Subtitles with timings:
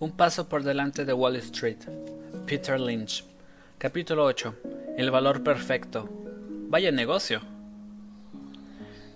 [0.00, 1.76] Un paso por delante de Wall Street.
[2.46, 3.22] Peter Lynch.
[3.76, 4.54] Capítulo 8.
[4.96, 6.08] El valor perfecto.
[6.70, 7.42] Vaya negocio.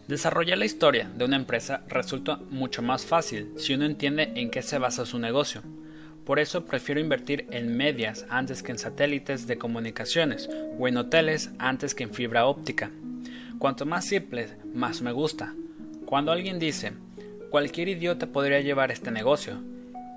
[0.08, 4.60] Desarrollar la historia de una empresa resulta mucho más fácil si uno entiende en qué
[4.60, 5.62] se basa su negocio.
[6.26, 11.50] Por eso prefiero invertir en medias antes que en satélites de comunicaciones o en hoteles
[11.58, 12.90] antes que en fibra óptica.
[13.58, 15.54] Cuanto más simple, más me gusta.
[16.04, 16.92] Cuando alguien dice,
[17.48, 19.62] cualquier idiota podría llevar este negocio,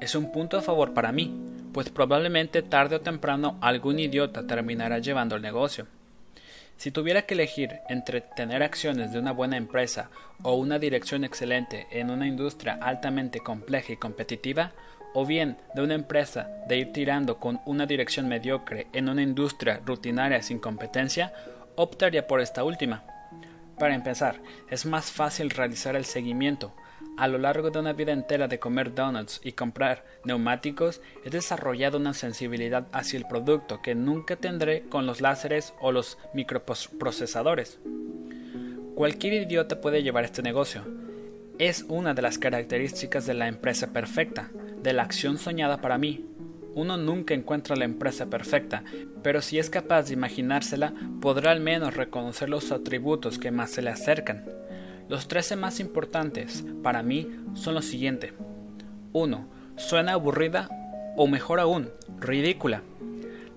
[0.02, 1.34] es un punto a favor para mí,
[1.74, 5.88] pues probablemente tarde o temprano algún idiota terminará llevando el negocio.
[6.78, 10.10] Si tuviera que elegir entre tener acciones de una buena empresa
[10.44, 14.73] o una dirección excelente en una industria altamente compleja y competitiva,
[15.14, 19.82] o bien de una empresa de ir tirando con una dirección mediocre en una industria
[19.84, 21.34] rutinaria sin competencia,
[21.76, 23.04] optaría por esta última.
[23.80, 24.40] Para empezar,
[24.70, 26.76] es más fácil realizar el seguimiento,
[27.18, 31.98] a lo largo de una vida entera de comer donuts y comprar neumáticos, he desarrollado
[31.98, 37.80] una sensibilidad hacia el producto que nunca tendré con los láseres o los microprocesadores.
[38.96, 40.84] Cualquier idiota puede llevar este negocio.
[41.58, 44.52] Es una de las características de la empresa perfecta,
[44.84, 46.26] de la acción soñada para mí.
[46.76, 48.84] Uno nunca encuentra la empresa perfecta,
[49.24, 53.81] pero si es capaz de imaginársela, podrá al menos reconocer los atributos que más se
[53.81, 54.46] le acercan.
[55.09, 58.33] Los 13 más importantes para mí son los siguientes.
[59.13, 59.47] 1.
[59.77, 60.69] Suena aburrida
[61.16, 62.81] o mejor aún, ridícula.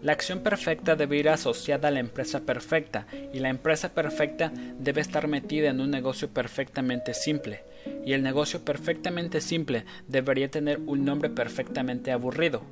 [0.00, 5.00] La acción perfecta debe ir asociada a la empresa perfecta y la empresa perfecta debe
[5.00, 7.64] estar metida en un negocio perfectamente simple
[8.06, 12.62] y el negocio perfectamente simple debería tener un nombre perfectamente aburrido.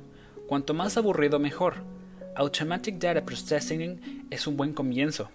[0.47, 1.75] Cuanto más aburrido mejor.
[2.35, 5.29] Automatic Data Processing es un buen comienzo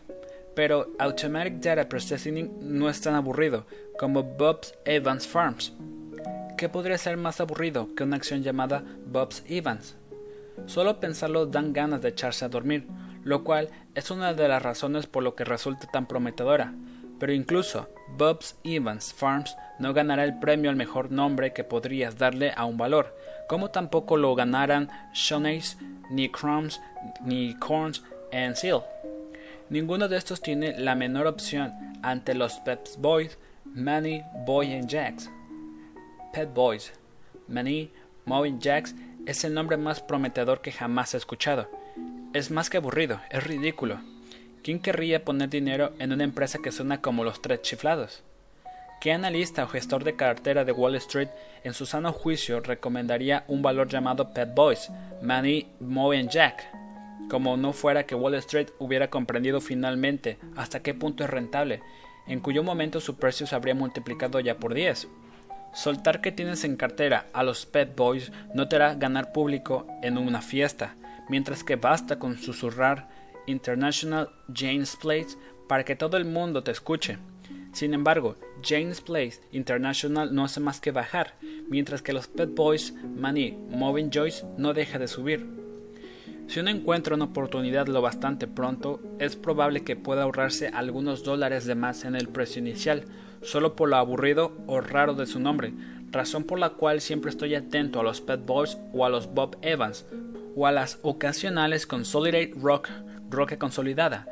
[0.55, 3.67] pero Automatic Data Processing no es tan aburrido
[3.99, 5.73] como Bob's Evans Farms.
[6.57, 9.97] ¿Qué podría ser más aburrido que una acción llamada Bob's Evans?
[10.67, 12.87] Solo pensarlo dan ganas de echarse a dormir,
[13.25, 16.73] lo cual es una de las razones por lo que resulta tan prometedora.
[17.19, 22.53] Pero incluso Bob's Evans Farms no ganará el premio al mejor nombre que podrías darle
[22.57, 23.17] a un valor,
[23.49, 25.79] como tampoco lo ganarán Shoney's,
[26.11, 26.81] ni Crumbs,
[27.25, 28.03] ni Corns
[28.33, 28.83] and Seal.
[29.75, 35.29] Ninguno de estos tiene la menor opción ante los Pet Boys, Manny, Boy and Jacks.
[36.33, 36.93] Pet Boys,
[37.49, 37.91] Manny,
[38.25, 38.95] and Jacks
[39.27, 41.69] es el nombre más prometedor que jamás he escuchado.
[42.33, 43.99] Es más que aburrido, es ridículo.
[44.63, 48.23] ¿Quién querría poner dinero en una empresa que suena como los tres chiflados?
[49.01, 51.31] ¿Qué analista o gestor de cartera de Wall Street
[51.65, 54.89] en su sano juicio recomendaría un valor llamado Pet Boys,
[55.21, 56.84] Manny, Moe Jack?
[57.29, 61.83] Como no fuera que Wall Street hubiera comprendido finalmente hasta qué punto es rentable,
[62.27, 65.09] en cuyo momento su precio se habría multiplicado ya por 10.
[65.73, 70.19] Soltar que tienes en cartera a los Pet Boys no te hará ganar público en
[70.19, 70.95] una fiesta,
[71.29, 73.09] mientras que basta con susurrar
[73.47, 75.37] International James Place
[75.69, 77.19] para que todo el mundo te escuche.
[77.73, 81.35] Sin embargo, James Place International no hace más que bajar,
[81.69, 85.64] mientras que los Pet Boys, Money, Moving Joyce no deja de subir.
[86.47, 91.65] Si uno encuentra una oportunidad lo bastante pronto, es probable que pueda ahorrarse algunos dólares
[91.65, 93.05] de más en el precio inicial,
[93.43, 95.73] solo por lo aburrido o raro de su nombre,
[96.11, 99.57] razón por la cual siempre estoy atento a los Pet Boys o a los Bob
[99.63, 100.07] Evans,
[100.55, 102.89] o a las ocasionales Consolidate Rock,
[103.31, 104.27] Rock Consolidada.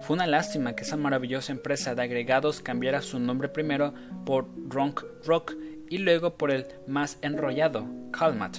[0.00, 3.94] Fue una lástima que esa maravillosa empresa de agregados cambiara su nombre primero
[4.24, 5.54] por Drunk Rock
[5.88, 8.58] y luego por el más enrollado, Calmat.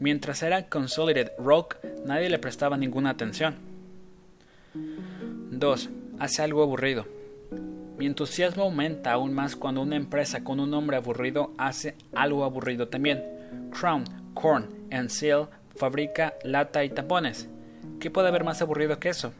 [0.00, 3.56] Mientras era Consolidated Rock, nadie le prestaba ninguna atención.
[5.50, 5.90] 2.
[6.20, 7.04] Hace algo aburrido.
[7.98, 12.86] Mi entusiasmo aumenta aún más cuando una empresa con un nombre aburrido hace algo aburrido
[12.86, 13.24] también.
[13.72, 14.04] Crown,
[14.34, 17.48] Corn and Seal fabrica lata y tapones.
[17.98, 19.32] ¿Qué puede haber más aburrido que eso?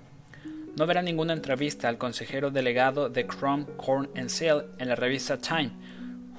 [0.76, 5.38] No verá ninguna entrevista al consejero delegado de Crown, Corn and Seal en la revista
[5.38, 5.70] Time,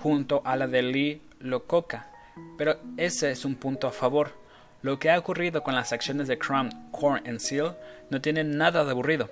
[0.04, 2.09] junto a la de Lee Lococa
[2.58, 4.34] pero ese es un punto a favor.
[4.82, 7.76] Lo que ha ocurrido con las acciones de Crown, Corn and Seal
[8.10, 9.30] no tiene nada de aburrido.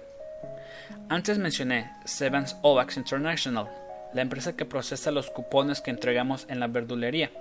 [1.10, 3.70] Antes mencioné Sevens Ovax International,
[4.14, 7.32] la empresa que procesa los cupones que entregamos en la verdulería.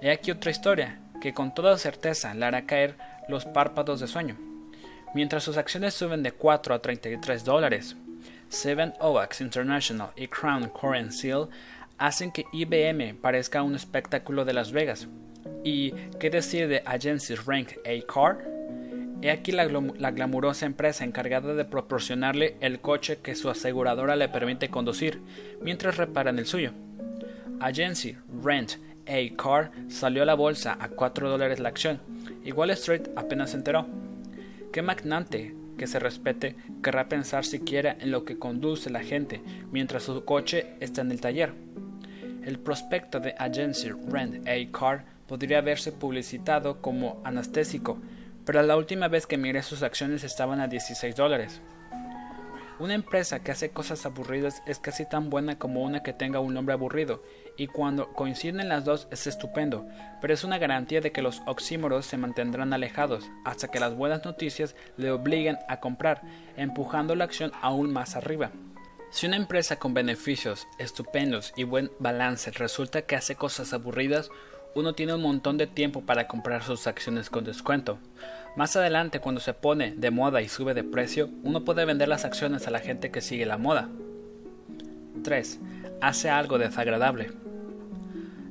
[0.00, 2.96] He aquí otra historia que con toda certeza le hará caer
[3.28, 4.36] los párpados de sueño.
[5.14, 7.96] Mientras sus acciones suben de 4 a 33 dólares,
[8.48, 11.48] Seven Ovax International y Crown Core Seal
[11.98, 15.08] hacen que IBM parezca un espectáculo de Las Vegas.
[15.64, 18.44] ¿Y qué decir de Agencies Rank A Car?
[19.22, 24.28] He aquí la, la, glamurosa empresa encargada de proporcionarle el coche que su aseguradora le
[24.28, 25.20] permite conducir
[25.60, 26.72] mientras reparan el suyo.
[27.60, 28.72] Agency Rent
[29.06, 29.36] A.
[29.36, 32.00] Carr salió a la bolsa a 4 dólares la acción
[32.50, 33.86] Wall Street apenas se enteró.
[34.72, 39.40] ¿Qué magnate que se respete querrá pensar siquiera en lo que conduce la gente
[39.70, 41.52] mientras su coche está en el taller?
[42.44, 47.98] El prospecto de Agency Rent A Car podría haberse publicitado como anestésico,
[48.44, 51.60] pero la última vez que miré sus acciones estaban a 16 dólares.
[52.78, 56.52] Una empresa que hace cosas aburridas es casi tan buena como una que tenga un
[56.52, 57.22] nombre aburrido,
[57.56, 59.86] y cuando coinciden las dos es estupendo,
[60.20, 64.24] pero es una garantía de que los oxímoros se mantendrán alejados hasta que las buenas
[64.24, 66.22] noticias le obliguen a comprar,
[66.56, 68.50] empujando la acción aún más arriba.
[69.10, 74.30] Si una empresa con beneficios estupendos y buen balance resulta que hace cosas aburridas,
[74.74, 77.98] uno tiene un montón de tiempo para comprar sus acciones con descuento.
[78.56, 82.24] Más adelante, cuando se pone de moda y sube de precio, uno puede vender las
[82.24, 83.90] acciones a la gente que sigue la moda.
[85.22, 85.60] 3.
[86.02, 87.30] Hace algo desagradable.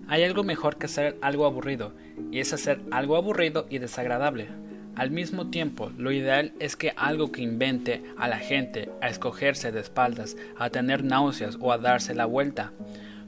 [0.07, 1.92] Hay algo mejor que hacer algo aburrido,
[2.31, 4.48] y es hacer algo aburrido y desagradable.
[4.95, 9.74] Al mismo tiempo, lo ideal es que algo que invente a la gente a escogerse
[9.74, 12.71] de espaldas, a tener náuseas o a darse la vuelta.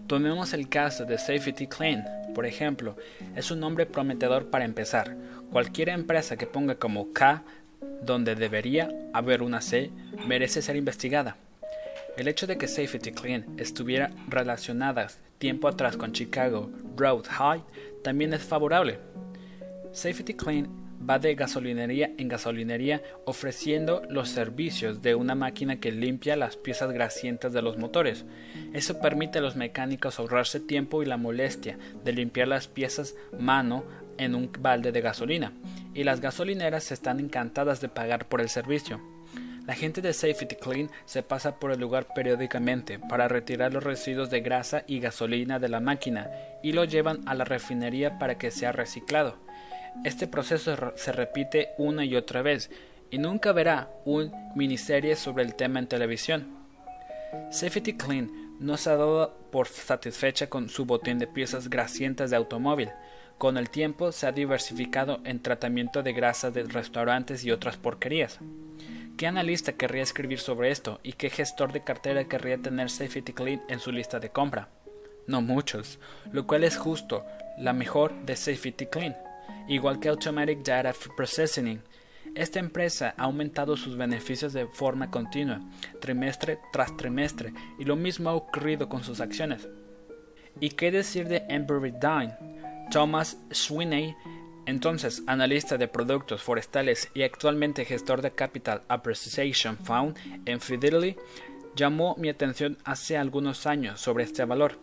[0.08, 2.96] Tomemos el caso de Safety Clean, por ejemplo,
[3.36, 5.18] es un nombre prometedor para empezar.
[5.52, 7.44] Cualquier empresa que ponga como K
[8.02, 9.92] donde debería haber una C
[10.26, 11.36] merece ser investigada.
[12.16, 15.08] El hecho de que Safety Clean estuviera relacionada
[15.40, 17.64] tiempo atrás con Chicago Road High
[18.04, 19.00] también es favorable.
[19.92, 20.70] Safety Clean
[21.10, 26.92] va de gasolinería en gasolinería ofreciendo los servicios de una máquina que limpia las piezas
[26.92, 28.26] grasientas de los motores.
[28.74, 33.84] Eso permite a los mecánicos ahorrarse tiempo y la molestia de limpiar las piezas mano
[34.18, 35.54] en un balde de gasolina,
[35.96, 39.02] y las gasolineras están encantadas de pagar por el servicio.
[39.66, 44.30] La gente de Safety Clean se pasa por el lugar periódicamente para retirar los residuos
[44.30, 46.30] de grasa y gasolina de la máquina
[46.62, 49.38] y lo llevan a la refinería para que sea reciclado.
[50.04, 52.72] Este proceso se repite una y otra vez
[53.10, 56.58] y nunca verá un miniserie sobre el tema en televisión.
[57.50, 62.36] Safety Clean no se ha dado por satisfecha con su botín de piezas grasientas de
[62.36, 62.90] automóvil.
[63.38, 68.40] Con el tiempo se ha diversificado en tratamiento de grasas de restaurantes y otras porquerías.
[69.18, 73.62] ¿Qué analista querría escribir sobre esto y qué gestor de cartera querría tener Safety Clean
[73.70, 74.70] en su lista de compra?
[75.28, 76.00] No muchos,
[76.32, 77.26] lo cual es justo,
[77.58, 79.16] la mejor de Safety Clean
[79.68, 81.82] igual que Automatic Data Processing.
[82.36, 85.62] Esta empresa ha aumentado sus beneficios de forma continua,
[86.00, 89.68] trimestre tras trimestre, y lo mismo ha ocurrido con sus acciones.
[90.60, 92.36] ¿Y qué decir de Embry Dine?
[92.92, 94.16] Thomas Sweeney,
[94.66, 100.16] entonces analista de productos forestales y actualmente gestor de Capital Appreciation Fund
[100.46, 101.20] en Fidelity,
[101.76, 104.80] llamó mi atención hace algunos años sobre este valor.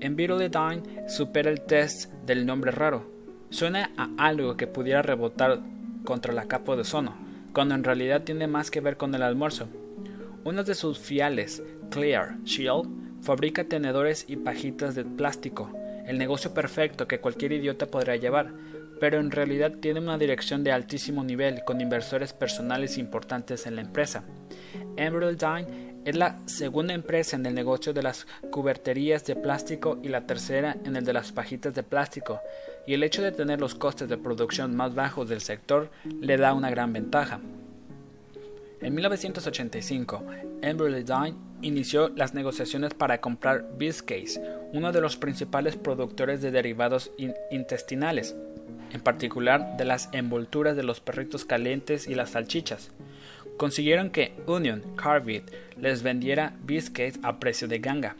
[0.00, 3.12] Embry Dine supera el test del nombre raro,
[3.52, 5.60] Suena a algo que pudiera rebotar
[6.04, 7.14] contra la capa de ozono,
[7.52, 9.68] cuando en realidad tiene más que ver con el almuerzo.
[10.42, 12.88] Uno de sus fiales, Clear Shield,
[13.20, 15.70] fabrica tenedores y pajitas de plástico,
[16.06, 18.54] el negocio perfecto que cualquier idiota podría llevar,
[19.02, 23.80] pero en realidad tiene una dirección de altísimo nivel con inversores personales importantes en la
[23.80, 24.22] empresa.
[24.96, 30.08] Emerald Dine es la segunda empresa en el negocio de las cuberterías de plástico y
[30.08, 32.38] la tercera en el de las pajitas de plástico,
[32.86, 36.54] y el hecho de tener los costes de producción más bajos del sector le da
[36.54, 37.40] una gran ventaja.
[38.82, 40.24] En 1985,
[40.62, 44.40] Embry Dine inició las negociaciones para comprar Biscay's,
[44.72, 47.10] uno de los principales productores de derivados
[47.50, 48.36] intestinales,
[48.92, 52.90] en particular de las envolturas de los perritos calientes y las salchichas
[53.56, 55.44] consiguieron que Union Carbide
[55.76, 58.16] les vendiera biscuits a precio de ganga.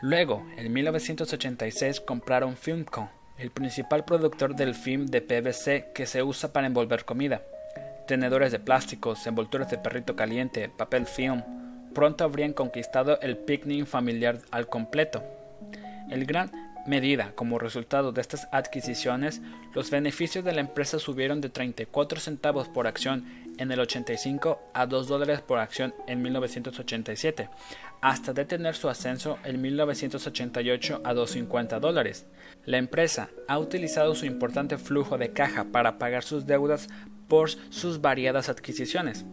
[0.00, 6.52] Luego, en 1986 compraron Filmco, el principal productor del film de PVC que se usa
[6.52, 7.42] para envolver comida.
[8.06, 11.42] Tenedores de plásticos, envolturas de perrito caliente, papel film,
[11.94, 15.24] pronto habrían conquistado el picnic familiar al completo.
[16.10, 16.50] El gran
[16.86, 19.40] medida como resultado de estas adquisiciones,
[19.74, 23.24] los beneficios de la empresa subieron de 34 centavos por acción
[23.58, 27.48] en el 85 a 2 dólares por acción en 1987,
[28.00, 32.26] hasta detener su ascenso en 1988 a 250 dólares.
[32.66, 36.88] La empresa ha utilizado su importante flujo de caja para pagar sus deudas
[37.28, 39.24] por sus variadas adquisiciones.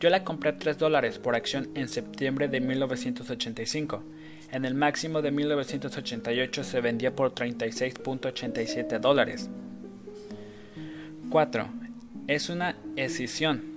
[0.00, 4.02] Yo la compré a 3 dólares por acción en septiembre de 1985
[4.52, 9.50] en el máximo de 1988 se vendía por 36.87 dólares.
[11.30, 11.68] 4.
[12.28, 13.72] Es una escisión.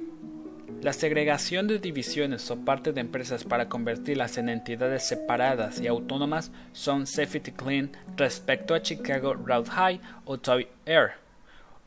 [0.82, 6.52] La segregación de divisiones o parte de empresas para convertirlas en entidades separadas y autónomas
[6.74, 11.14] son Safety Clean respecto a Chicago Route High o Toy Air,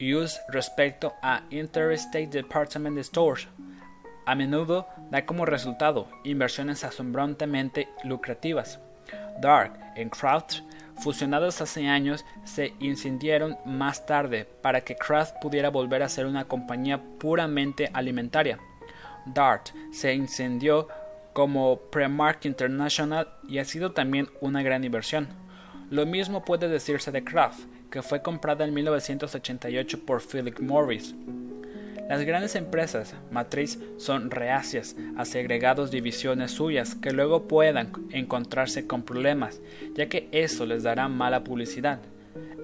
[0.00, 3.47] Use respecto a Interstate Department Stores.
[4.25, 8.80] A menudo da como resultado inversiones asombrontemente lucrativas.
[9.40, 10.60] Dark y Kraft,
[11.00, 16.44] fusionados hace años, se incendiaron más tarde para que Kraft pudiera volver a ser una
[16.44, 18.58] compañía puramente alimentaria.
[19.26, 20.88] Dart se incendió
[21.32, 25.28] como Premark International y ha sido también una gran inversión.
[25.90, 27.60] Lo mismo puede decirse de Kraft,
[27.90, 31.14] que fue comprada en 1988 por Philip Morris.
[32.08, 39.02] Las grandes empresas matriz son reacias a segregados divisiones suyas que luego puedan encontrarse con
[39.02, 39.60] problemas,
[39.94, 42.00] ya que eso les dará mala publicidad.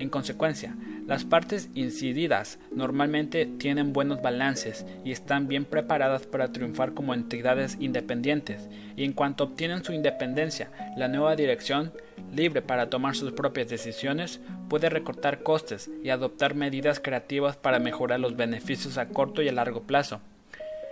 [0.01, 6.95] En consecuencia, las partes incididas normalmente tienen buenos balances y están bien preparadas para triunfar
[6.95, 11.93] como entidades independientes, y en cuanto obtienen su independencia, la nueva dirección,
[12.33, 18.21] libre para tomar sus propias decisiones, puede recortar costes y adoptar medidas creativas para mejorar
[18.21, 20.21] los beneficios a corto y a largo plazo.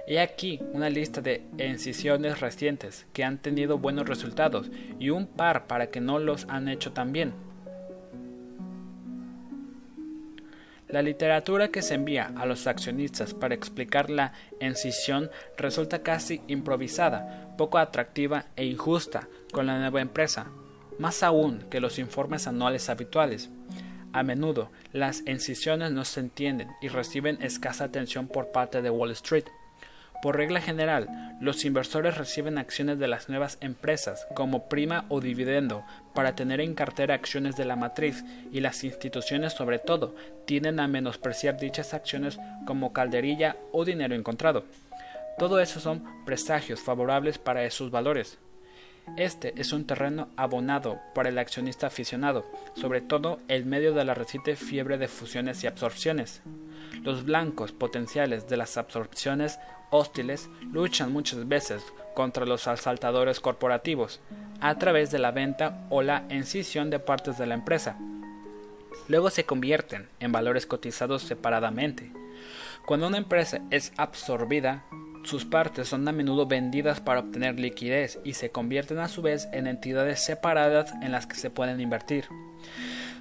[0.07, 5.67] He aquí una lista de incisiones recientes que han tenido buenos resultados y un par
[5.67, 7.33] para que no los han hecho tan bien.
[10.92, 17.54] La literatura que se envía a los accionistas para explicar la encisión resulta casi improvisada,
[17.56, 20.50] poco atractiva e injusta con la nueva empresa,
[20.99, 23.49] más aún que los informes anuales habituales.
[24.12, 29.12] A menudo, las encisiones no se entienden y reciben escasa atención por parte de Wall
[29.12, 29.46] Street.
[30.23, 35.85] Por regla general, los inversores reciben acciones de las nuevas empresas como prima o dividendo
[36.14, 40.14] para tener en cartera acciones de la matriz y las instituciones sobre todo
[40.47, 42.38] tienden a menospreciar dichas acciones
[42.69, 44.64] como calderilla o dinero encontrado.
[45.41, 48.38] Todo eso son presagios favorables para esos valores.
[49.17, 54.14] Este es un terreno abonado para el accionista aficionado, sobre todo en medio de la
[54.14, 56.43] reciente fiebre de fusiones y absorciones.
[57.02, 59.59] Los blancos potenciales de las absorciones
[59.92, 61.84] hostiles luchan muchas veces
[62.14, 64.20] contra los asaltadores corporativos
[64.61, 67.96] a través de la venta o la encisión de partes de la empresa.
[69.08, 72.12] Luego se convierten en valores cotizados separadamente.
[72.87, 74.84] Cuando una empresa es absorbida,
[75.25, 79.49] sus partes son a menudo vendidas para obtener liquidez y se convierten a su vez
[79.52, 82.26] en entidades separadas en las que se pueden invertir.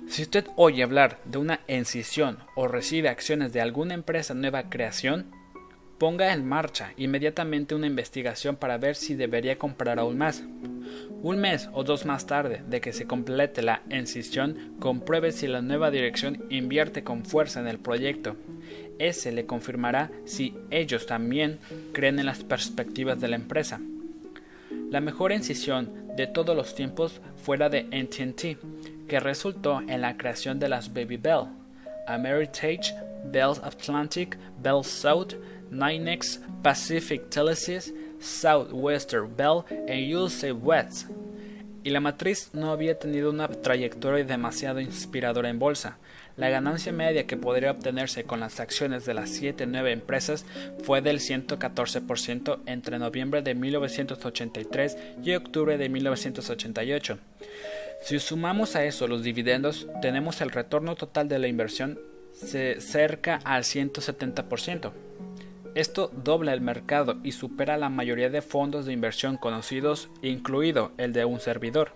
[0.08, 5.32] Si usted oye hablar de una encisión o recibe acciones de alguna empresa nueva creación,
[6.02, 10.42] ponga en marcha inmediatamente una investigación para ver si debería comprar aún más.
[11.22, 15.62] Un mes o dos más tarde de que se complete la encisión, compruebe si la
[15.62, 18.36] nueva dirección invierte con fuerza en el proyecto.
[18.98, 21.60] Ese le confirmará si ellos también
[21.94, 23.80] creen en las perspectivas de la empresa.
[24.90, 30.18] La mejor encisión de todos los tiempos fue la de NTT, que resultó en la
[30.18, 31.44] creación de las Baby Bell,
[32.08, 35.36] Ameritage, Bell Atlantic, Bell South,
[35.72, 41.08] Ninex, Pacific Telesis, Southwestern Bell e USA West.
[41.84, 45.98] Y la matriz no había tenido una trayectoria demasiado inspiradora en bolsa.
[46.38, 50.46] La ganancia media que podría obtenerse con las acciones de las 7 nueve empresas
[50.84, 57.18] fue del 114% entre noviembre de 1983 y octubre de 1988.
[58.04, 62.00] Si sumamos a eso los dividendos, tenemos el retorno total de la inversión
[62.34, 64.92] cerca al 170%.
[65.74, 71.14] Esto dobla el mercado y supera la mayoría de fondos de inversión conocidos, incluido el
[71.14, 71.94] de un servidor.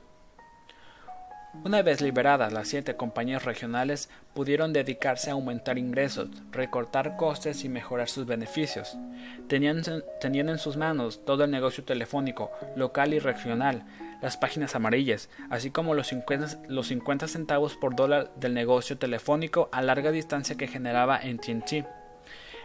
[1.65, 7.69] Una vez liberadas las siete compañías regionales, pudieron dedicarse a aumentar ingresos, recortar costes y
[7.69, 8.97] mejorar sus beneficios.
[9.49, 9.81] Tenían,
[10.21, 13.85] en sus manos todo el negocio telefónico, local y regional,
[14.21, 19.67] las páginas amarillas, así como los 50, los 50 centavos por dólar del negocio telefónico
[19.73, 22.04] a larga distancia que generaba en TNT.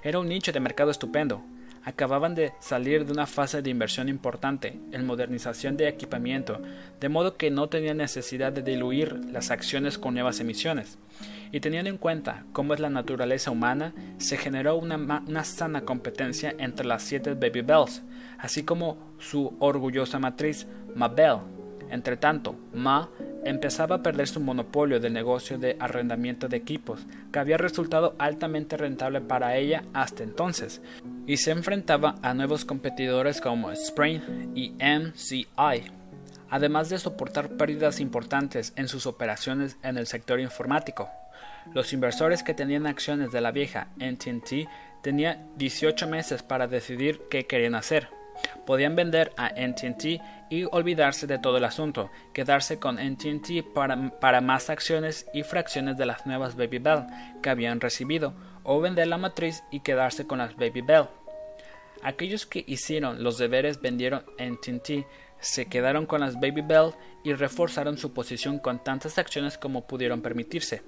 [0.02, 1.42] Era un nicho de mercado estupendo.
[1.85, 6.61] Acababan de salir de una fase de inversión importante en modernización de equipamiento,
[7.00, 10.99] de modo que no tenían necesidad de diluir las acciones con nuevas emisiones.
[11.52, 16.54] Y teniendo en cuenta cómo es la naturaleza humana, se generó una, una sana competencia
[16.59, 18.02] entre las siete Baby Bells,
[18.38, 21.38] así como su orgullosa matriz, Ma Bell.
[21.90, 23.11] Entre tanto, Ma
[23.44, 28.76] empezaba a perder su monopolio del negocio de arrendamiento de equipos, que había resultado altamente
[28.76, 30.82] rentable para ella hasta entonces,
[31.26, 34.20] y se enfrentaba a nuevos competidores como Spring
[34.54, 35.90] y MCI,
[36.50, 41.09] además de soportar pérdidas importantes en sus operaciones en el sector informático.
[41.73, 44.68] Los inversores que tenían acciones de la vieja NTT
[45.02, 48.19] tenía 18 meses para decidir qué querían hacer.
[48.66, 50.20] Podían vender a NTT
[50.50, 55.97] y olvidarse de todo el asunto, quedarse con NTT para, para, más acciones y fracciones
[55.97, 57.06] de las nuevas Baby Bell
[57.42, 61.09] que habían recibido, o vender la matriz y quedarse con las Baby Bell.
[62.02, 65.06] Aquellos que hicieron los deberes vendieron NTT,
[65.40, 66.92] se quedaron con las Baby Bell
[67.25, 70.82] y reforzaron su posición con tantas acciones como pudieron permitirse.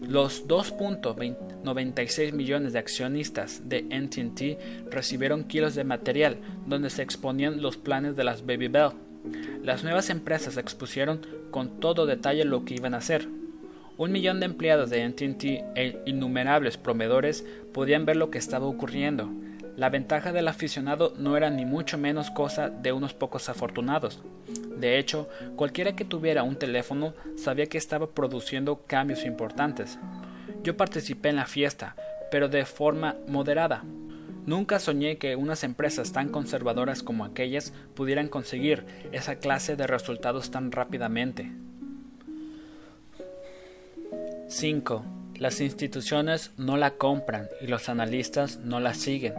[0.00, 7.76] Los 2.96 millones de accionistas de NTT recibieron kilos de material donde se exponían los
[7.76, 8.90] planes de las Baby Bell.
[9.62, 13.28] Las nuevas empresas expusieron con todo detalle lo que iban a hacer.
[13.96, 19.30] Un millón de empleados de NTT e innumerables proveedores podían ver lo que estaba ocurriendo.
[19.76, 24.22] La ventaja del aficionado no era ni mucho menos cosa de unos pocos afortunados.
[24.78, 29.98] De hecho, cualquiera que tuviera un teléfono sabía que estaba produciendo cambios importantes.
[30.62, 31.94] Yo participé en la fiesta,
[32.30, 33.84] pero de forma moderada.
[34.46, 40.50] Nunca soñé que unas empresas tan conservadoras como aquellas pudieran conseguir esa clase de resultados
[40.50, 41.52] tan rápidamente.
[44.48, 45.04] 5.
[45.36, 49.34] Las instituciones no la compran y los analistas no la siguen.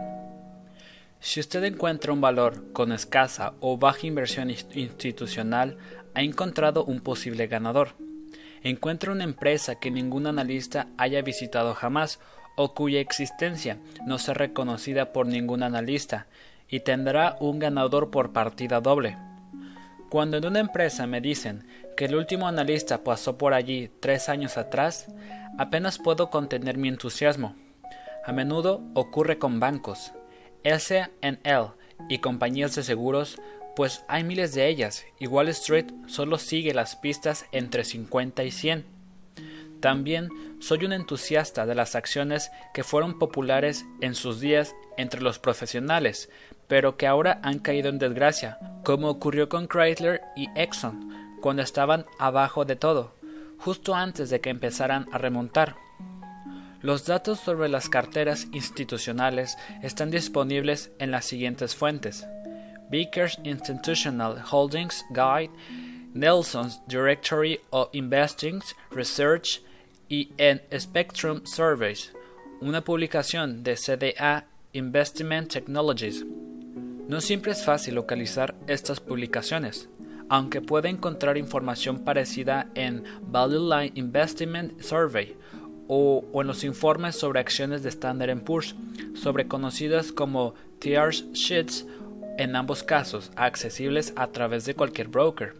[1.20, 5.76] Si usted encuentra un valor con escasa o baja inversión institucional,
[6.14, 7.96] ha encontrado un posible ganador.
[8.62, 12.20] Encuentra una empresa que ningún analista haya visitado jamás
[12.56, 16.26] o cuya existencia no sea reconocida por ningún analista
[16.68, 19.16] y tendrá un ganador por partida doble.
[20.10, 24.56] Cuando en una empresa me dicen que el último analista pasó por allí tres años
[24.56, 25.06] atrás,
[25.58, 27.54] apenas puedo contener mi entusiasmo.
[28.24, 30.12] A menudo ocurre con bancos.
[30.64, 31.74] SNL
[32.08, 33.40] y compañías de seguros,
[33.76, 38.50] pues hay miles de ellas y Wall Street solo sigue las pistas entre 50 y
[38.50, 38.84] 100.
[39.80, 45.38] También soy un entusiasta de las acciones que fueron populares en sus días entre los
[45.38, 46.28] profesionales,
[46.66, 52.06] pero que ahora han caído en desgracia, como ocurrió con Chrysler y Exxon, cuando estaban
[52.18, 53.14] abajo de todo,
[53.58, 55.76] justo antes de que empezaran a remontar.
[56.80, 62.24] Los datos sobre las carteras institucionales están disponibles en las siguientes fuentes:
[62.88, 65.50] Baker's Institutional Holdings Guide,
[66.14, 68.62] Nelson's Directory of Investing
[68.92, 69.60] Research
[70.08, 72.12] y en Spectrum Surveys,
[72.60, 76.24] una publicación de CDA Investment Technologies.
[77.08, 79.88] No siempre es fácil localizar estas publicaciones,
[80.28, 85.36] aunque puede encontrar información parecida en Value Line Investment Survey
[85.88, 88.76] o, en los informes sobre acciones de Standard Poor's,
[89.14, 91.86] sobre conocidas como TRS Sheets,
[92.36, 95.54] en ambos casos accesibles a través de cualquier broker.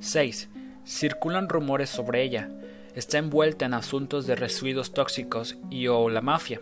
[0.00, 0.48] 6.
[0.84, 2.50] Circulan rumores sobre ella.
[2.94, 6.60] Está envuelta en asuntos de residuos tóxicos y o la mafia.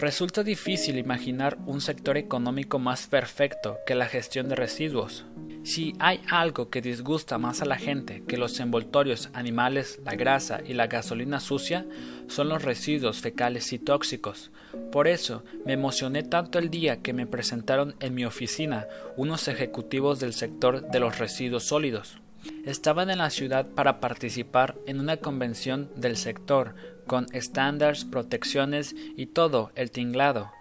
[0.00, 5.26] Resulta difícil imaginar un sector económico más perfecto que la gestión de residuos.
[5.62, 10.62] Si hay algo que disgusta más a la gente que los envoltorios animales, la grasa
[10.66, 11.84] y la gasolina sucia,
[12.28, 14.50] son los residuos fecales y tóxicos.
[14.90, 18.86] Por eso me emocioné tanto el día que me presentaron en mi oficina
[19.18, 22.22] unos ejecutivos del sector de los residuos sólidos.
[22.64, 26.74] Estaban en la ciudad para participar en una convención del sector
[27.10, 30.52] con estándares, protecciones y todo el tinglado.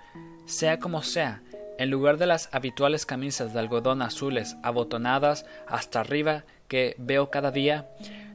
[0.48, 1.44] Sea como sea,
[1.78, 7.52] en lugar de las habituales camisas de algodón azules abotonadas hasta arriba que veo cada
[7.52, 7.88] día,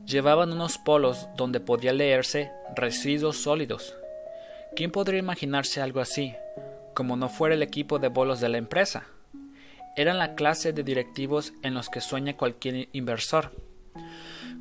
[0.07, 3.97] llevaban unos polos donde podía leerse residuos sólidos.
[4.77, 6.37] ¿Quién podría imaginarse algo así,
[6.95, 9.09] como no fuera el equipo de bolos de la empresa?
[9.97, 13.51] Eran la clase de directivos en los que sueña cualquier inversor.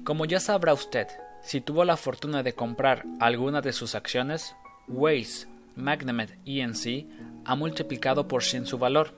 [0.04, 1.08] Como ya sabrá usted,
[1.44, 4.56] si tuvo la fortuna de comprar alguna de sus acciones,
[4.88, 7.06] Waze, Magnemet ENC
[7.46, 9.12] ha multiplicado por 100 su valor.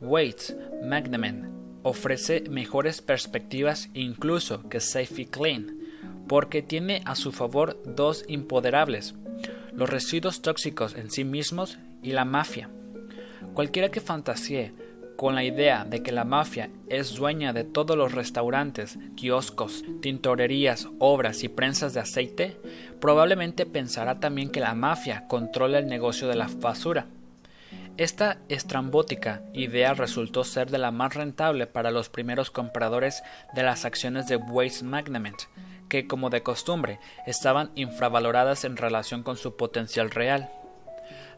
[0.00, 1.44] Waze, Magnemet
[1.82, 5.76] ofrece mejores perspectivas incluso que Safety Clean,
[6.28, 9.14] porque tiene a su favor dos impoderables,
[9.72, 12.70] los residuos tóxicos en sí mismos y la mafia.
[13.54, 14.72] Cualquiera que fantasee
[15.20, 20.88] con la idea de que la mafia es dueña de todos los restaurantes, kioscos, tintorerías,
[20.98, 22.56] obras y prensas de aceite,
[23.02, 27.04] probablemente pensará también que la mafia controla el negocio de la basura.
[27.98, 33.84] Esta estrambótica idea resultó ser de la más rentable para los primeros compradores de las
[33.84, 35.36] acciones de Waste Management,
[35.90, 40.48] que, como de costumbre, estaban infravaloradas en relación con su potencial real.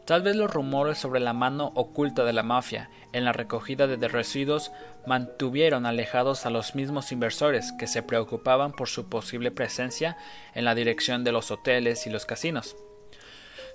[0.05, 4.07] Tal vez los rumores sobre la mano oculta de la mafia en la recogida de
[4.09, 4.71] residuos
[5.05, 10.17] mantuvieron alejados a los mismos inversores que se preocupaban por su posible presencia
[10.55, 12.75] en la dirección de los hoteles y los casinos.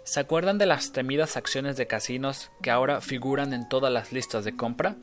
[0.04, 4.44] ¿Se acuerdan de las temidas acciones de casinos que ahora figuran en todas las listas
[4.44, 4.96] de compra?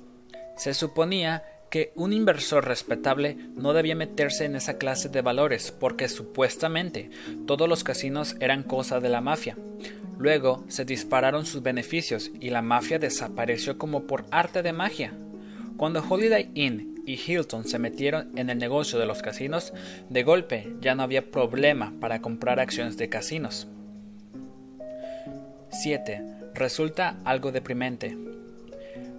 [0.58, 6.08] Se suponía que un inversor respetable no debía meterse en esa clase de valores porque
[6.08, 7.10] supuestamente
[7.48, 9.58] todos los casinos eran cosa de la mafia.
[10.18, 15.14] Luego se dispararon sus beneficios y la mafia desapareció como por arte de magia.
[15.78, 19.74] Cuando Holiday Inn y Hilton se metieron en el negocio de los casinos,
[20.10, 23.68] de golpe ya no había problema para comprar acciones de casinos.
[25.72, 26.24] 7.
[26.54, 28.18] Resulta algo deprimente.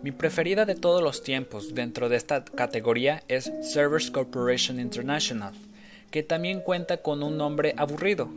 [0.03, 5.53] Mi preferida de todos los tiempos dentro de esta categoría es Servers Corporation International,
[6.11, 8.31] que también cuenta con un nombre aburrido.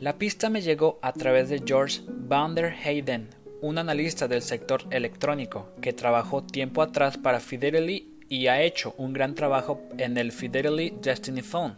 [0.00, 2.74] La pista me llegó a través de George Van der
[3.60, 9.12] un analista del sector electrónico que trabajó tiempo atrás para Fidelity y ha hecho un
[9.12, 11.76] gran trabajo en el Fidelity Destiny Phone.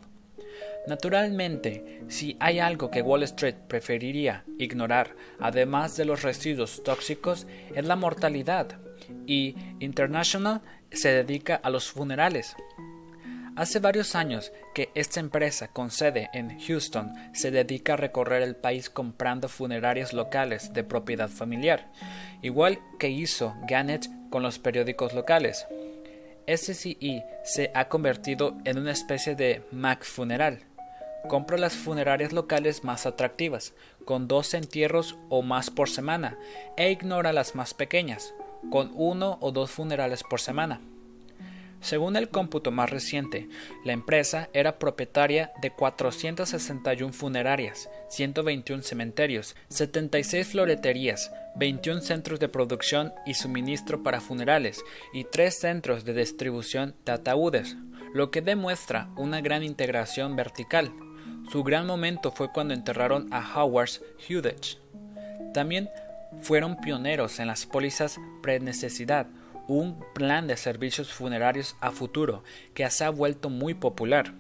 [0.87, 7.85] Naturalmente, si hay algo que Wall Street preferiría ignorar, además de los residuos tóxicos, es
[7.85, 8.79] la mortalidad,
[9.27, 12.57] y International se dedica a los funerales.
[13.57, 18.55] Hace varios años que esta empresa con sede en Houston se dedica a recorrer el
[18.55, 21.91] país comprando funerarias locales de propiedad familiar,
[22.43, 25.67] igual que hizo Gannett con los periódicos locales.
[26.47, 30.61] SCE se ha convertido en una especie de Mac funeral
[31.29, 36.39] Compra las funerarias locales más atractivas, con dos entierros o más por semana,
[36.77, 38.33] e ignora las más pequeñas,
[38.71, 40.81] con uno o dos funerales por semana.
[41.81, 43.49] Según el cómputo más reciente,
[43.85, 53.13] la empresa era propietaria de 461 funerarias, 121 cementerios, 76 floreterías, 21 centros de producción
[53.27, 57.77] y suministro para funerales y 3 centros de distribución de ataúdes,
[58.15, 60.93] lo que demuestra una gran integración vertical.
[61.51, 63.91] Su gran momento fue cuando enterraron a Howard
[64.29, 64.79] Hughes.
[65.55, 65.89] También
[66.41, 69.29] fueron pioneros en las pólizas pre-necesidad,
[69.69, 72.43] un plan de servicios funerarios a futuro
[72.75, 74.35] que se ha vuelto muy popular.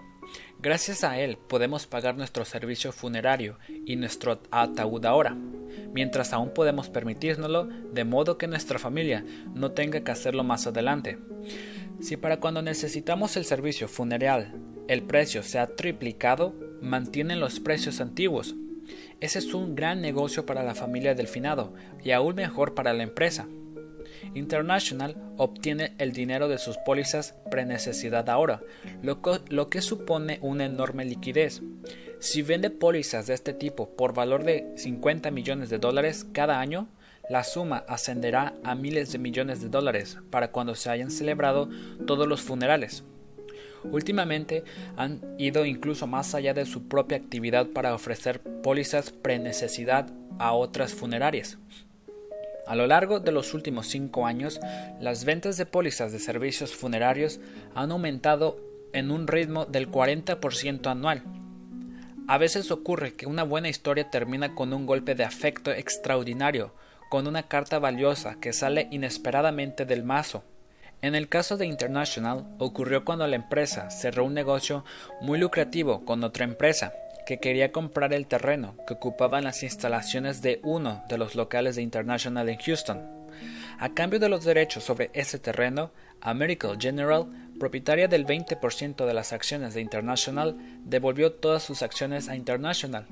[0.58, 5.36] Gracias a él podemos pagar nuestro servicio funerario y nuestro ataúd ahora,
[5.92, 11.18] mientras aún podemos permitírnoslo, de modo que nuestra familia no tenga que hacerlo más adelante.
[12.00, 14.54] Si para cuando necesitamos el servicio funeral
[14.88, 18.54] el precio se ha triplicado, mantienen los precios antiguos.
[19.20, 23.02] Ese es un gran negocio para la familia del finado y aún mejor para la
[23.02, 23.48] empresa.
[24.34, 28.60] International obtiene el dinero de sus pólizas prenecesidad ahora,
[29.02, 31.62] lo, lo que supone una enorme liquidez.
[32.18, 36.88] Si vende pólizas de este tipo por valor de 50 millones de dólares cada año,
[37.28, 41.68] la suma ascenderá a miles de millones de dólares para cuando se hayan celebrado
[42.06, 43.04] todos los funerales.
[43.84, 44.64] Últimamente
[44.96, 50.94] han ido incluso más allá de su propia actividad para ofrecer pólizas prenecesidad a otras
[50.94, 51.58] funerarias.
[52.66, 54.60] A lo largo de los últimos cinco años,
[55.00, 57.38] las ventas de pólizas de servicios funerarios
[57.74, 58.58] han aumentado
[58.92, 61.22] en un ritmo del 40% anual.
[62.26, 66.72] A veces ocurre que una buena historia termina con un golpe de afecto extraordinario,
[67.08, 70.42] con una carta valiosa que sale inesperadamente del mazo.
[71.02, 74.84] En el caso de International ocurrió cuando la empresa cerró un negocio
[75.20, 76.92] muy lucrativo con otra empresa
[77.26, 81.82] que quería comprar el terreno que ocupaban las instalaciones de uno de los locales de
[81.82, 83.02] International en Houston.
[83.78, 85.90] A cambio de los derechos sobre ese terreno,
[86.22, 87.26] American General,
[87.58, 93.06] propietaria del 20% de las acciones de International, devolvió todas sus acciones a International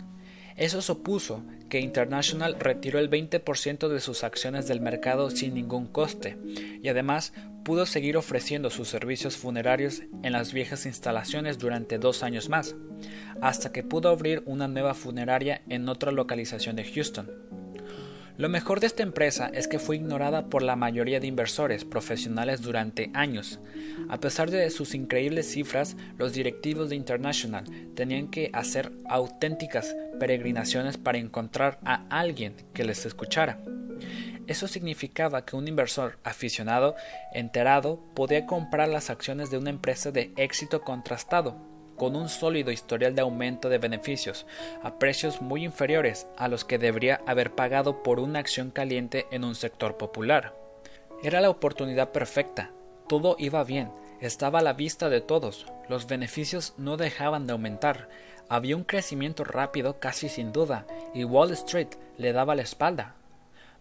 [0.57, 6.39] eso supuso que International retiró el 20% de sus acciones del mercado sin ningún coste
[6.81, 7.33] y además
[7.65, 12.77] pudo seguir ofreciendo sus servicios funerarios en las viejas instalaciones durante dos años más,
[13.45, 17.31] hasta que pudo abrir una nueva funeraria en otra localización de Houston.
[18.39, 22.63] Lo mejor de esta empresa es que fue ignorada por la mayoría de inversores profesionales
[22.63, 23.61] durante años.
[24.09, 30.97] A pesar de sus increíbles cifras, los directivos de International tenían que hacer auténticas peregrinaciones
[30.97, 33.59] para encontrar a alguien que les escuchara.
[34.47, 36.97] Eso significaba que un inversor aficionado,
[37.35, 43.15] enterado, podía comprar las acciones de una empresa de éxito contrastado, con un sólido historial
[43.15, 44.47] de aumento de beneficios,
[44.83, 49.45] a precios muy inferiores a los que debería haber pagado por una acción caliente en
[49.45, 50.55] un sector popular.
[51.23, 52.71] Era la oportunidad perfecta,
[53.09, 58.09] todo iba bien, estaba a la vista de todos, los beneficios no dejaban de aumentar,
[58.49, 63.15] había un crecimiento rápido casi sin duda, y Wall Street le daba la espalda.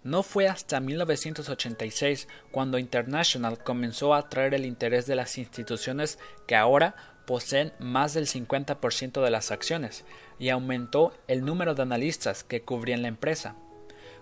[0.04, 6.58] No fue hasta 1986 cuando International comenzó a atraer el interés de las instituciones que
[6.58, 10.05] ahora poseen más del 50% de las acciones
[10.39, 13.55] y aumentó el número de analistas que cubrían la empresa.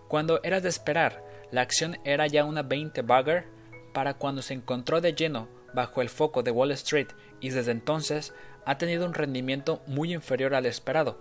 [0.07, 3.45] Cuando era de esperar, la acción era ya una 20 bagger
[3.93, 7.07] para cuando se encontró de lleno bajo el foco de Wall Street
[7.39, 8.33] y desde entonces
[8.65, 11.19] ha tenido un rendimiento muy inferior al esperado.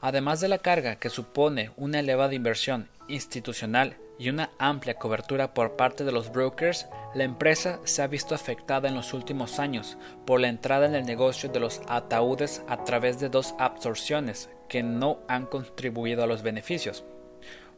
[0.00, 5.76] Además de la carga que supone una elevada inversión institucional y una amplia cobertura por
[5.76, 10.40] parte de los brokers, la empresa se ha visto afectada en los últimos años por
[10.40, 15.20] la entrada en el negocio de los ataúdes a través de dos absorciones que no
[15.26, 17.02] han contribuido a los beneficios.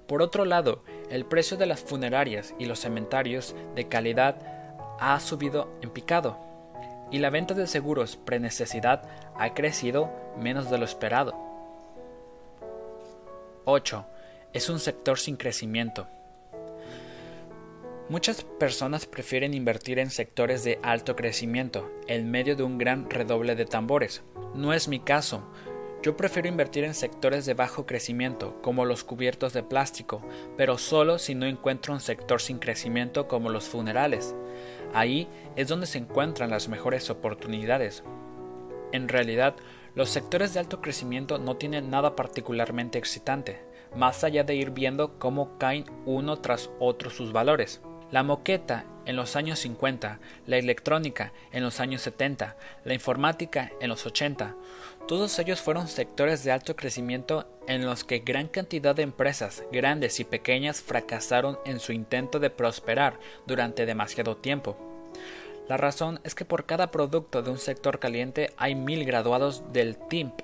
[0.09, 4.35] Por otro lado, el precio de las funerarias y los cementerios de calidad
[4.99, 6.39] ha subido en picado
[7.13, 11.37] y la venta de seguros prenecesidad ha crecido menos de lo esperado.
[13.65, 14.05] 8.
[14.53, 16.09] Es un sector sin crecimiento.
[18.09, 23.55] Muchas personas prefieren invertir en sectores de alto crecimiento en medio de un gran redoble
[23.55, 24.23] de tambores.
[24.55, 25.45] No es mi caso.
[26.03, 30.21] Yo prefiero invertir en sectores de bajo crecimiento, como los cubiertos de plástico,
[30.57, 34.35] pero solo si no encuentro un sector sin crecimiento como los funerales.
[34.93, 38.03] Ahí es donde se encuentran las mejores oportunidades.
[38.91, 39.55] En realidad,
[39.95, 43.61] los sectores de alto crecimiento no tienen nada particularmente excitante,
[43.97, 47.81] más allá de ir viendo cómo caen uno tras otro sus valores.
[48.13, 53.89] La moqueta en los años 50, la electrónica en los años 70, la informática en
[53.89, 54.55] los 80,
[55.09, 60.21] todos ellos fueron sectores de alto crecimiento en los que gran cantidad de empresas, grandes
[60.21, 64.77] y pequeñas, fracasaron en su intento de prosperar durante demasiado tiempo.
[65.69, 69.97] La razón es que por cada producto de un sector caliente hay mil graduados del
[69.97, 70.35] TIMP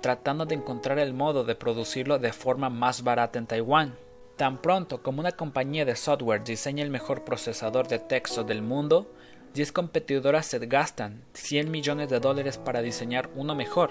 [0.00, 4.07] tratando de encontrar el modo de producirlo de forma más barata en Taiwán.
[4.38, 9.12] Tan pronto como una compañía de software diseña el mejor procesador de texto del mundo,
[9.54, 13.90] 10 competidoras se gastan 100 millones de dólares para diseñar uno mejor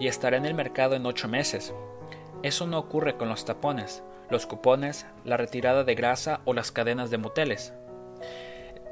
[0.00, 1.72] y estará en el mercado en 8 meses.
[2.42, 7.10] Eso no ocurre con los tapones, los cupones, la retirada de grasa o las cadenas
[7.10, 7.72] de moteles.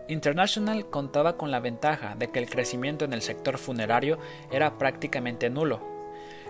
[0.06, 4.18] International contaba con la ventaja de que el crecimiento en el sector funerario
[4.52, 5.91] era prácticamente nulo,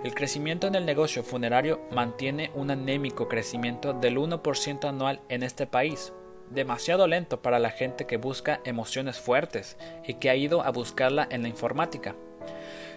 [0.05, 5.67] el crecimiento en el negocio funerario mantiene un anémico crecimiento del 1% anual en este
[5.67, 6.12] país,
[6.51, 11.29] demasiado lento para la gente que busca emociones fuertes y que ha ido a buscarla
[11.31, 12.17] en la informática.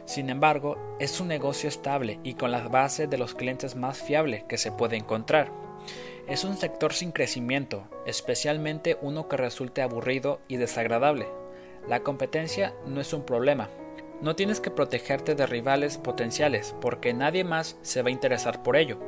[0.05, 4.45] Sin embargo, es un negocio estable y con la base de los clientes más fiable
[4.49, 5.51] que se puede encontrar.
[6.27, 11.27] Es un sector sin crecimiento, especialmente uno que resulte aburrido y desagradable.
[11.87, 13.69] La competencia no es un problema,
[14.21, 18.75] no tienes que protegerte de rivales potenciales porque nadie más se va a interesar por
[18.75, 18.99] ello.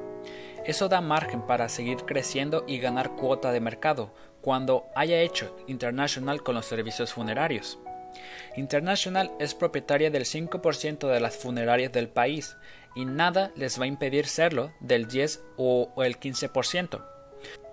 [0.65, 6.43] Eso da margen para seguir creciendo y ganar cuota de mercado cuando haya hecho International
[6.43, 7.79] con los servicios funerarios.
[8.55, 12.57] International es propietaria del 5% de las funerarias del país
[12.95, 17.05] y nada les va a impedir serlo del 10 o el 15%.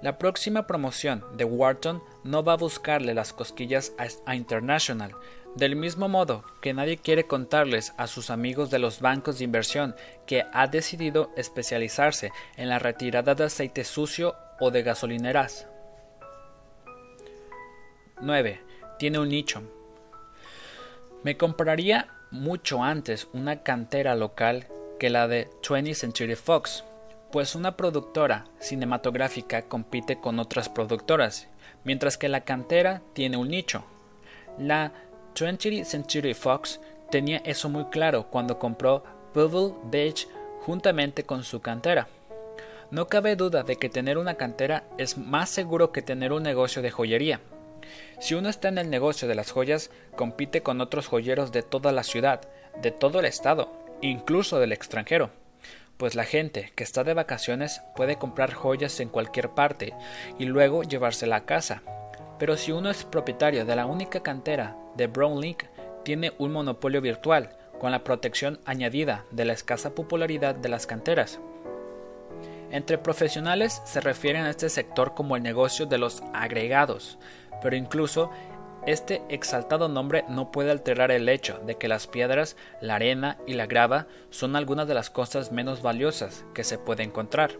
[0.03, 3.93] La próxima promoción de Wharton no va a buscarle las cosquillas
[4.27, 5.15] a International,
[5.55, 9.95] del mismo modo que nadie quiere contarles a sus amigos de los bancos de inversión
[10.27, 15.69] que ha decidido especializarse en la retirada de aceite sucio o de gasolineras.
[18.21, 18.61] 9.
[18.99, 19.63] Tiene un nicho.
[21.23, 24.67] Me compraría mucho antes una cantera local
[24.99, 26.85] que la de 20th Century Fox,
[27.33, 31.49] pues una productora cinematográfica compite con otras productoras,
[31.85, 33.85] mientras que la cantera tiene un nicho.
[34.59, 34.93] La
[35.35, 40.29] 20th Century Fox tenía eso muy claro cuando compró Pebble Beach
[40.61, 42.09] juntamente con su cantera.
[42.91, 46.83] No cabe duda de que tener una cantera es más seguro que tener un negocio
[46.83, 47.41] de joyería.
[48.21, 51.91] Si uno está en el negocio de las joyas, compite con otros joyeros de toda
[51.91, 52.43] la ciudad,
[52.81, 55.31] de todo el estado, incluso del extranjero.
[55.97, 59.95] Pues la gente que está de vacaciones puede comprar joyas en cualquier parte
[60.39, 61.83] y luego llevársela a casa,
[62.39, 65.65] pero si uno es propietario de la única cantera de Brownlink,
[66.05, 71.41] tiene un monopolio virtual, con la protección añadida de la escasa popularidad de las canteras.
[72.71, 77.19] Entre profesionales se refieren a este sector como el negocio de los agregados,
[77.63, 78.31] pero incluso
[78.87, 83.55] este exaltado nombre no puede alterar el hecho de que las piedras, la arena y
[83.55, 87.53] la grava son algunas de las cosas menos valiosas que se puede encontrar.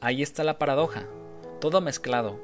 [0.00, 1.04] Ahí está la paradoja.
[1.60, 2.38] Todo mezclado,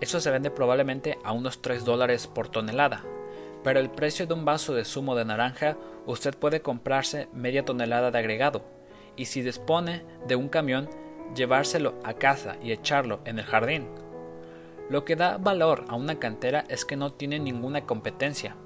[0.00, 3.04] eso se vende probablemente a unos 3 dólares por tonelada,
[3.62, 8.10] pero el precio de un vaso de zumo de naranja usted puede comprarse media tonelada
[8.10, 8.64] de agregado,
[9.16, 10.88] y si dispone de un camión,
[11.34, 13.88] llevárselo a casa y echarlo en el jardín.
[14.88, 18.56] Lo que da valor a una cantera es que no tiene ninguna competencia.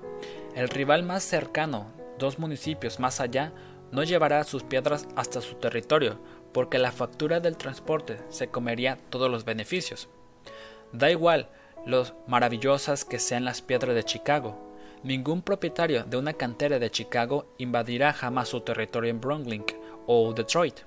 [0.54, 3.52] El rival más cercano dos municipios más allá,
[3.90, 6.18] no llevará sus piedras hasta su territorio,
[6.52, 10.08] porque la factura del transporte se comería todos los beneficios.
[10.94, 11.48] Da igual
[11.84, 14.56] lo maravillosas que sean las piedras de Chicago.
[15.02, 19.64] Ningún propietario de una cantera de Chicago invadirá jamás su territorio en Brooklyn
[20.06, 20.78] o Detroit.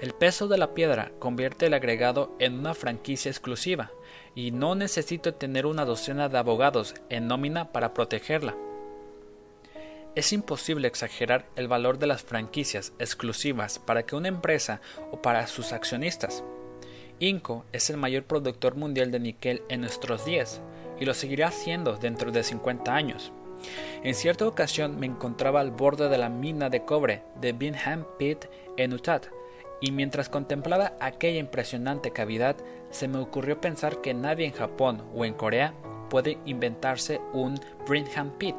[0.00, 3.92] El peso de la piedra convierte el agregado en una franquicia exclusiva,
[4.34, 8.56] y no necesito tener una docena de abogados en nómina para protegerla.
[10.14, 14.80] Es imposible exagerar el valor de las franquicias exclusivas para que una empresa
[15.12, 16.42] o para sus accionistas.
[17.18, 20.60] Inco es el mayor productor mundial de níquel en nuestros días
[21.00, 23.32] y lo seguirá siendo dentro de 50 años.
[24.02, 28.44] En cierta ocasión me encontraba al borde de la mina de cobre de Bingham Pit
[28.76, 29.22] en Utah
[29.80, 32.56] y mientras contemplaba aquella impresionante cavidad
[32.90, 35.74] se me ocurrió pensar que nadie en Japón o en Corea
[36.10, 38.56] puede inventarse un Bingham Pit.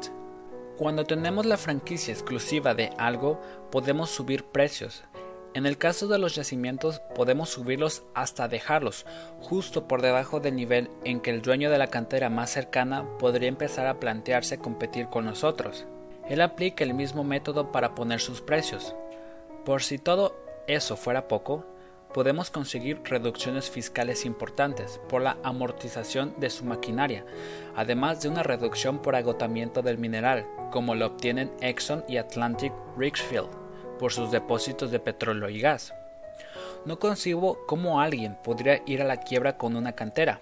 [0.76, 3.40] Cuando tenemos la franquicia exclusiva de algo
[3.70, 5.04] podemos subir precios
[5.54, 9.06] en el caso de los yacimientos podemos subirlos hasta dejarlos
[9.40, 13.48] justo por debajo del nivel en que el dueño de la cantera más cercana podría
[13.48, 15.86] empezar a plantearse competir con nosotros.
[16.28, 18.94] Él aplica el mismo método para poner sus precios.
[19.64, 21.64] Por si todo eso fuera poco,
[22.12, 27.24] podemos conseguir reducciones fiscales importantes por la amortización de su maquinaria,
[27.74, 33.67] además de una reducción por agotamiento del mineral, como lo obtienen Exxon y Atlantic Richfield
[33.98, 35.92] por sus depósitos de petróleo y gas.
[36.84, 40.40] No concibo cómo alguien podría ir a la quiebra con una cantera.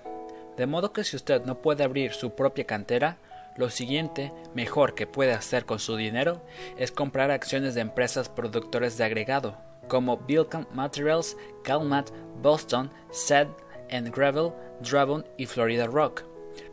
[0.56, 3.18] De modo que si usted no puede abrir su propia cantera,
[3.56, 6.42] lo siguiente mejor que puede hacer con su dinero
[6.76, 9.56] es comprar acciones de empresas productores de agregado,
[9.88, 12.10] como Bilcom Materials, Calmat,
[12.42, 13.48] Boston, Sed
[13.90, 16.24] and Gravel, Dragon y Florida Rock.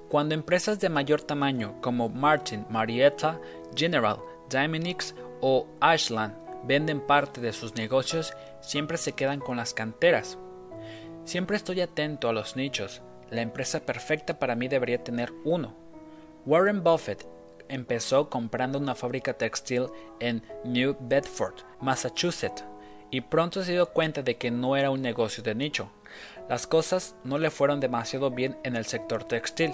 [0.10, 3.40] Cuando empresas de mayor tamaño como Martin, Marietta,
[3.76, 4.18] General,
[4.50, 10.38] Dyminix o Ashland venden parte de sus negocios, siempre se quedan con las canteras.
[11.26, 13.02] Siempre estoy atento a los nichos.
[13.30, 15.76] La empresa perfecta para mí debería tener uno.
[16.46, 17.26] Warren Buffett
[17.70, 19.88] empezó comprando una fábrica textil
[20.20, 22.64] en New Bedford, Massachusetts,
[23.10, 25.92] y pronto se dio cuenta de que no era un negocio de nicho.
[26.50, 29.74] Las cosas no le fueron demasiado bien en el sector textil,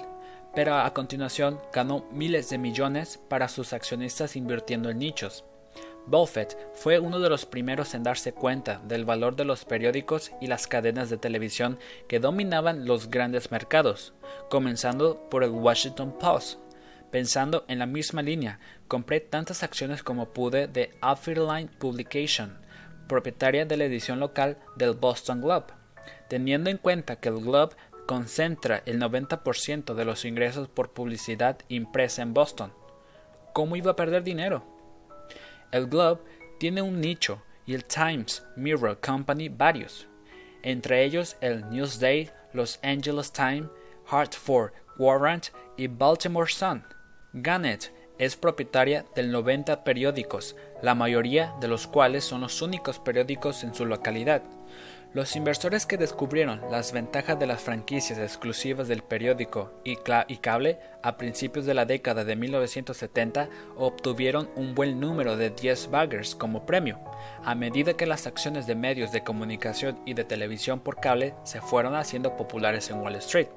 [0.53, 5.45] pero a continuación ganó miles de millones para sus accionistas invirtiendo en nichos.
[6.09, 10.47] Buffett fue uno de los primeros en darse cuenta del valor de los periódicos y
[10.47, 14.13] las cadenas de televisión que dominaban los grandes mercados,
[14.49, 16.59] comenzando por el Washington Post.
[17.11, 20.91] Pensando en la misma línea, compré tantas acciones como pude de
[21.25, 22.59] Line Publication,
[23.07, 25.67] propietaria de la edición local del Boston Globe,
[26.27, 32.21] teniendo en cuenta que el Globe concentra el 90% de los ingresos por publicidad impresa
[32.21, 32.73] en Boston.
[33.53, 34.78] ¿Cómo iba a perder dinero?
[35.71, 36.21] El Globe
[36.59, 40.07] tiene un nicho y el Times Mirror Company varios,
[40.63, 43.69] entre ellos el Newsday, Los Angeles Times,
[44.09, 46.83] Hartford Warrant y Baltimore Sun.
[47.33, 53.63] Gannett es propietaria del 90 periódicos, la mayoría de los cuales son los únicos periódicos
[53.63, 54.41] en su localidad.
[55.11, 61.17] Los inversores que descubrieron las ventajas de las franquicias exclusivas del periódico y, cable a
[61.17, 66.99] principios de la década de 1970 obtuvieron un buen número de 10 baggers como premio,
[67.43, 71.59] a medida que las acciones de medios de comunicación y de televisión por cable se
[71.59, 73.47] fueron haciendo populares en Wall Street.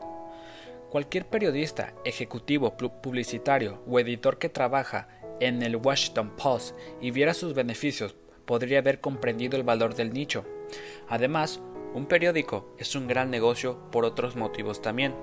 [0.89, 5.07] Cualquier periodista, ejecutivo, publicitario o editor que trabaja
[5.39, 8.15] en el Washington Post y viera sus beneficios
[8.47, 10.47] podría haber comprendido el valor del nicho
[11.09, 11.61] Además,
[11.95, 15.15] un periódico es un gran negocio por otros motivos también.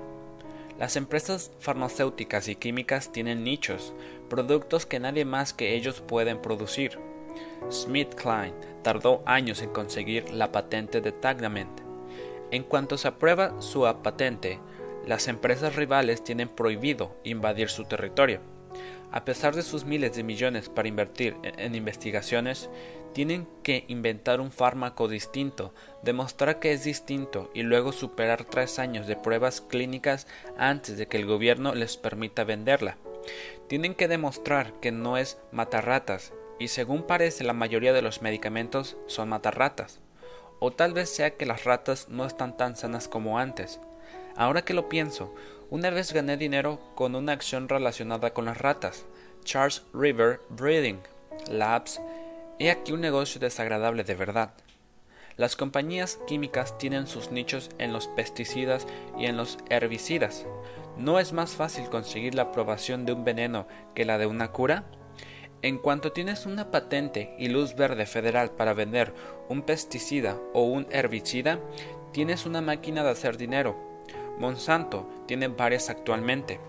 [0.78, 3.92] Las empresas farmacéuticas y químicas tienen nichos,
[4.28, 6.98] productos que nadie más que ellos pueden producir.
[8.16, 11.80] Klein tardó años en conseguir la patente de Tagnament.
[12.50, 14.58] En cuanto se aprueba su patente,
[15.06, 18.40] las empresas rivales tienen prohibido invadir su territorio.
[19.12, 22.70] A pesar de sus miles de millones para invertir en investigaciones,
[23.12, 29.06] tienen que inventar un fármaco distinto, demostrar que es distinto y luego superar tres años
[29.06, 30.26] de pruebas clínicas
[30.56, 32.96] antes de que el gobierno les permita venderla.
[33.68, 38.96] Tienen que demostrar que no es matarratas y según parece la mayoría de los medicamentos
[39.06, 40.00] son matarratas.
[40.58, 43.80] O tal vez sea que las ratas no están tan sanas como antes.
[44.36, 45.34] Ahora que lo pienso,
[45.70, 49.06] una vez gané dinero con una acción relacionada con las ratas.
[49.44, 51.00] Charles River Breeding
[51.48, 52.00] Labs
[52.60, 54.52] He aquí un negocio desagradable de verdad.
[55.38, 58.86] Las compañías químicas tienen sus nichos en los pesticidas
[59.18, 60.44] y en los herbicidas.
[60.98, 64.84] ¿No es más fácil conseguir la aprobación de un veneno que la de una cura?
[65.62, 69.14] En cuanto tienes una patente y luz verde federal para vender
[69.48, 71.60] un pesticida o un herbicida,
[72.12, 73.74] tienes una máquina de hacer dinero.
[74.38, 76.60] Monsanto tiene varias actualmente.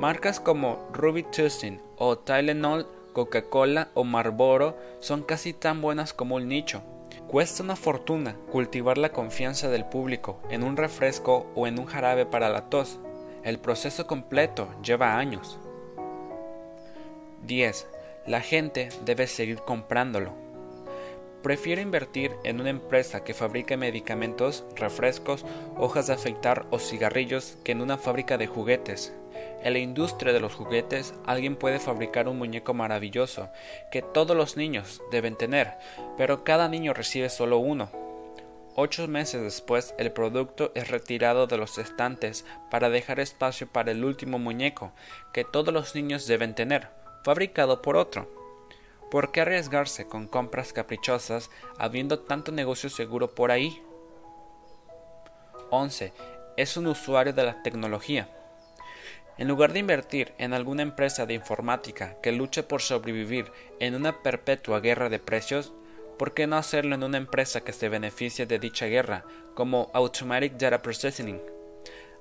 [0.00, 6.48] Marcas como Ruby Tussin o Tylenol, Coca-Cola o Marlboro son casi tan buenas como un
[6.48, 6.82] nicho.
[7.28, 12.26] Cuesta una fortuna cultivar la confianza del público en un refresco o en un jarabe
[12.26, 12.98] para la tos.
[13.42, 15.58] El proceso completo lleva años.
[17.46, 17.86] 10.
[18.26, 20.32] La gente debe seguir comprándolo.
[21.42, 25.44] Prefiero invertir en una empresa que fabrique medicamentos, refrescos,
[25.76, 29.12] hojas de afeitar o cigarrillos que en una fábrica de juguetes.
[29.64, 33.48] En la industria de los juguetes alguien puede fabricar un muñeco maravilloso
[33.90, 35.72] que todos los niños deben tener,
[36.18, 37.90] pero cada niño recibe solo uno.
[38.76, 44.04] Ocho meses después el producto es retirado de los estantes para dejar espacio para el
[44.04, 44.92] último muñeco
[45.32, 46.90] que todos los niños deben tener
[47.24, 48.28] fabricado por otro.
[49.10, 53.82] ¿Por qué arriesgarse con compras caprichosas habiendo tanto negocio seguro por ahí?
[55.70, 56.12] 11.
[56.58, 58.28] Es un usuario de la tecnología.
[59.36, 64.22] En lugar de invertir en alguna empresa de informática que luche por sobrevivir en una
[64.22, 65.72] perpetua guerra de precios,
[66.18, 69.24] ¿por qué no hacerlo en una empresa que se beneficie de dicha guerra,
[69.54, 71.42] como Automatic Data Processing?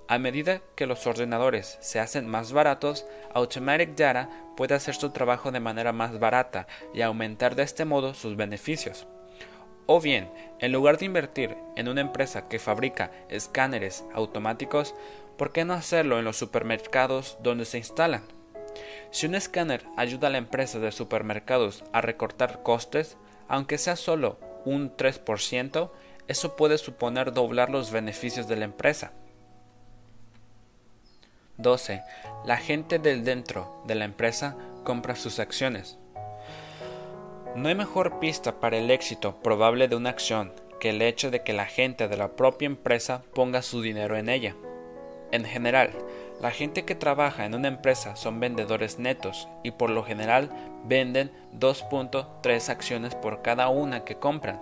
[0.08, 3.06] A medida que los ordenadores se hacen más baratos,
[3.36, 8.16] Automatic Data puede hacer su trabajo de manera más barata y aumentar de este modo
[8.16, 9.06] sus beneficios.
[9.86, 14.96] O bien, en lugar de invertir en una empresa que fabrica escáneres automáticos,
[15.38, 18.24] ¿por qué no hacerlo en los supermercados donde se instalan?
[19.12, 23.18] Si un escáner ayuda a la empresa de supermercados a recortar costes,
[23.48, 25.92] aunque sea solo un 3%,
[26.28, 29.12] eso puede suponer doblar los beneficios de la empresa.
[31.58, 32.02] 12.
[32.46, 36.00] La gente del dentro de la empresa compra sus acciones.
[37.56, 41.44] No hay mejor pista para el éxito probable de una acción que el hecho de
[41.44, 44.56] que la gente de la propia empresa ponga su dinero en ella.
[45.34, 45.90] En general,
[46.40, 50.52] la gente que trabaja en una empresa son vendedores netos y por lo general
[50.86, 54.62] venden 2.3 acciones por cada una que compran.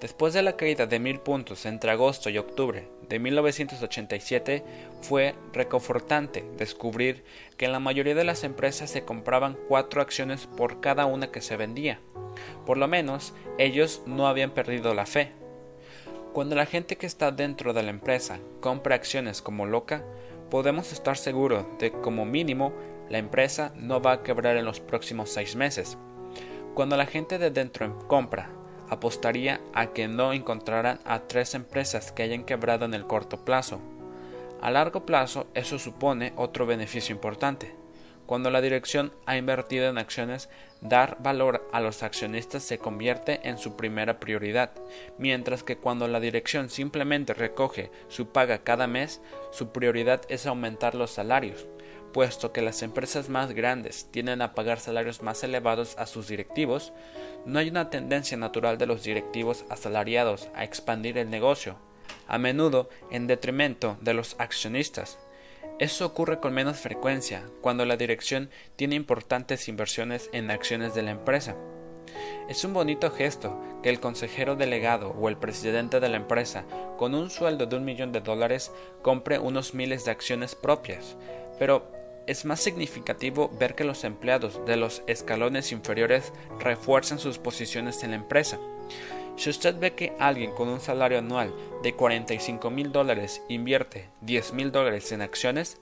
[0.00, 4.64] Después de la caída de mil puntos entre agosto y octubre de 1987,
[5.02, 7.22] fue reconfortante descubrir
[7.56, 11.40] que en la mayoría de las empresas se compraban cuatro acciones por cada una que
[11.40, 12.00] se vendía.
[12.66, 15.30] Por lo menos ellos no habían perdido la fe.
[16.32, 20.02] Cuando la gente que está dentro de la empresa compra acciones como loca,
[20.50, 22.72] podemos estar seguros de que como mínimo
[23.10, 25.98] la empresa no va a quebrar en los próximos seis meses.
[26.74, 28.48] Cuando la gente de dentro compra
[28.88, 33.80] apostaría a que no encontrarán a tres empresas que hayan quebrado en el corto plazo.
[34.62, 37.81] A largo plazo eso supone otro beneficio importante.
[38.26, 40.48] Cuando la dirección ha invertido en acciones,
[40.80, 44.72] dar valor a los accionistas se convierte en su primera prioridad,
[45.18, 49.20] mientras que cuando la dirección simplemente recoge su paga cada mes,
[49.50, 51.66] su prioridad es aumentar los salarios
[52.12, 56.92] puesto que las empresas más grandes tienden a pagar salarios más elevados a sus directivos,
[57.46, 61.76] no hay una tendencia natural de los directivos asalariados a expandir el negocio,
[62.28, 65.18] a menudo en detrimento de los accionistas.
[65.82, 71.10] Eso ocurre con menos frecuencia cuando la dirección tiene importantes inversiones en acciones de la
[71.10, 71.56] empresa.
[72.48, 76.64] Es un bonito gesto que el consejero delegado o el presidente de la empresa,
[76.98, 78.70] con un sueldo de un millón de dólares,
[79.02, 81.16] compre unos miles de acciones propias,
[81.58, 81.90] pero
[82.28, 88.10] es más significativo ver que los empleados de los escalones inferiores refuerzan sus posiciones en
[88.10, 88.60] la empresa.
[89.36, 94.52] Si usted ve que alguien con un salario anual de 45 mil dólares invierte 10
[94.52, 95.80] mil dólares en acciones,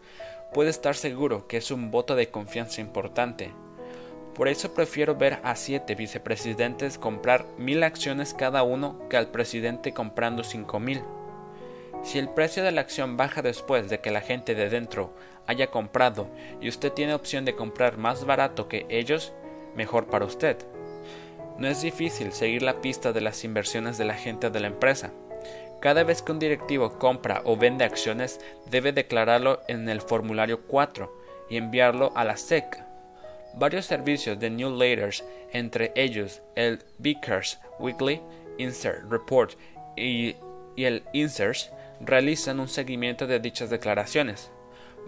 [0.52, 3.52] puede estar seguro que es un voto de confianza importante.
[4.34, 9.92] Por eso prefiero ver a siete vicepresidentes comprar mil acciones cada uno que al presidente
[9.92, 11.02] comprando cinco mil.
[12.02, 15.12] Si el precio de la acción baja después de que la gente de dentro
[15.46, 16.28] haya comprado
[16.60, 19.34] y usted tiene opción de comprar más barato que ellos,
[19.74, 20.56] mejor para usted.
[21.60, 25.12] No es difícil seguir la pista de las inversiones de la gente de la empresa.
[25.82, 28.40] Cada vez que un directivo compra o vende acciones,
[28.70, 31.12] debe declararlo en el formulario 4
[31.50, 32.82] y enviarlo a la SEC.
[33.52, 38.22] Varios servicios de newsletters, entre ellos el Vickers Weekly,
[38.56, 39.52] Insert Report
[39.98, 40.36] y,
[40.76, 44.50] y el Inserts, realizan un seguimiento de dichas declaraciones.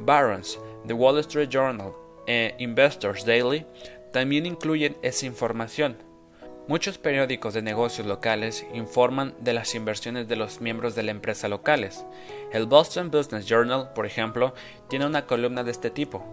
[0.01, 1.95] Barron's, The Wall Street Journal
[2.27, 3.65] e Investors Daily
[4.13, 6.12] también incluyen esa información.
[6.73, 11.47] Muchos periódicos de negocios locales informan de las inversiones de los miembros de la empresa
[11.47, 12.07] locales.
[12.51, 14.55] El Boston Business Journal, por ejemplo,
[14.89, 16.25] tiene una columna de este tipo.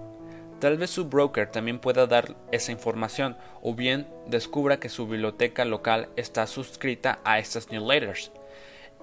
[0.62, 5.66] Tal vez su broker también pueda dar esa información o bien descubra que su biblioteca
[5.66, 8.32] local está suscrita a estas newsletters.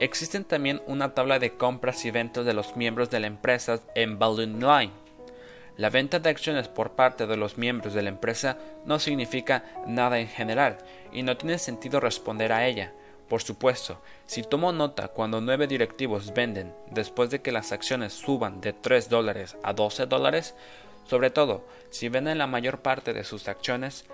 [0.01, 4.19] Existen también una tabla de compras y ventas de los miembros de la empresa en
[4.19, 5.06] Balloon Line.
[5.77, 8.57] La venta de acciones por parte de los miembros de la empresa
[8.87, 10.79] no significa nada en general
[11.13, 12.93] y no tiene sentido responder a ella.
[13.29, 18.61] Por supuesto, si tomo nota cuando nueve directivos venden después de que las acciones suban
[18.61, 20.55] de 3 dólares a 12 dólares,
[21.05, 24.07] sobre todo si venden la mayor parte de sus acciones,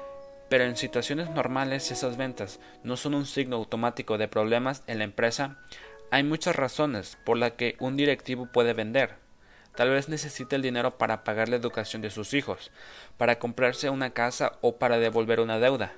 [0.49, 5.05] pero en situaciones normales esas ventas no son un signo automático de problemas en la
[5.05, 5.59] empresa,
[6.11, 9.22] hay muchas razones por las que un directivo puede vender.
[9.75, 12.71] Tal vez necesite el dinero para pagar la educación de sus hijos,
[13.17, 15.93] para comprarse una casa o para devolver una deuda.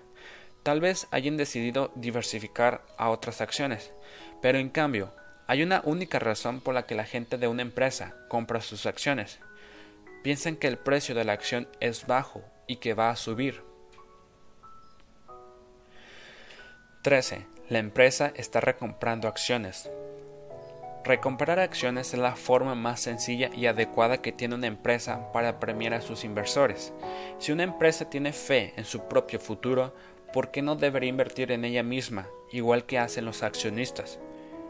[0.63, 3.93] Tal vez hayan decidido diversificar a otras acciones,
[4.41, 5.13] pero en cambio,
[5.47, 9.41] hay una única razón por la que la gente de una empresa compra sus acciones.
[10.23, 13.63] Piensan que el precio de la acción es bajo y que va a subir.
[17.03, 17.47] 13.
[17.69, 19.91] La empresa está recomprando acciones.
[21.05, 25.93] Recomprar acciones es la forma más sencilla y adecuada que tiene una empresa para premiar
[25.93, 26.95] a sus inversores.
[27.39, 29.95] Si una empresa tiene fe en su propio futuro,
[30.33, 34.19] ¿por qué no debería invertir en ella misma, igual que hacen los accionistas?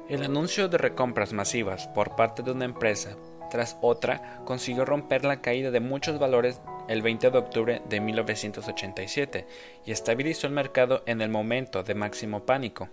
[0.09, 3.17] El anuncio de recompras masivas por parte de una empresa
[3.49, 9.47] tras otra consiguió romper la caída de muchos valores el 20 de octubre de 1987
[9.87, 12.89] y estabilizó el mercado en el momento de máximo pánico.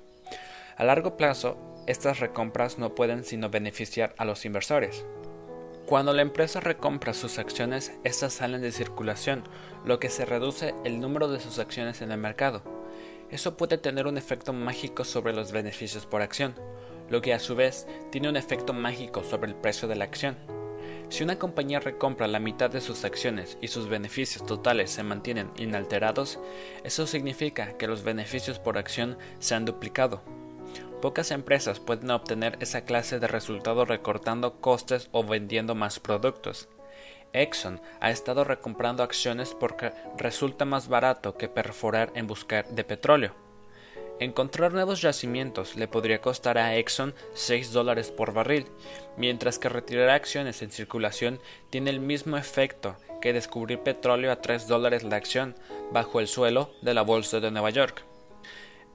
[0.78, 1.58] A largo plazo,
[1.88, 5.06] estas recompras no pueden sino beneficiar a los inversores.
[5.86, 9.44] Cuando la empresa recompra sus acciones, estas salen de circulación,
[9.84, 12.64] lo que se reduce el número de sus acciones en el mercado.
[13.30, 16.56] Eso puede tener un efecto mágico sobre los beneficios por acción,
[17.10, 20.38] lo que a su vez tiene un efecto mágico sobre el precio de la acción.
[21.10, 25.52] Si una compañía recompra la mitad de sus acciones y sus beneficios totales se mantienen
[25.58, 26.40] inalterados,
[26.86, 30.22] eso significa que los beneficios por acción se han duplicado.
[31.02, 36.70] Pocas empresas pueden obtener esa clase de resultado recortando costes o vendiendo más productos.
[37.34, 43.34] Exxon ha estado recomprando acciones porque resulta más barato que perforar en busca de petróleo.
[44.20, 48.68] Encontrar nuevos yacimientos le podría costar a Exxon 6 dólares por barril,
[49.18, 51.39] mientras que retirar acciones en circulación
[51.72, 55.56] tiene el mismo efecto que descubrir petróleo a 3 dólares la acción
[55.91, 58.06] bajo el suelo de la Bolsa de Nueva York.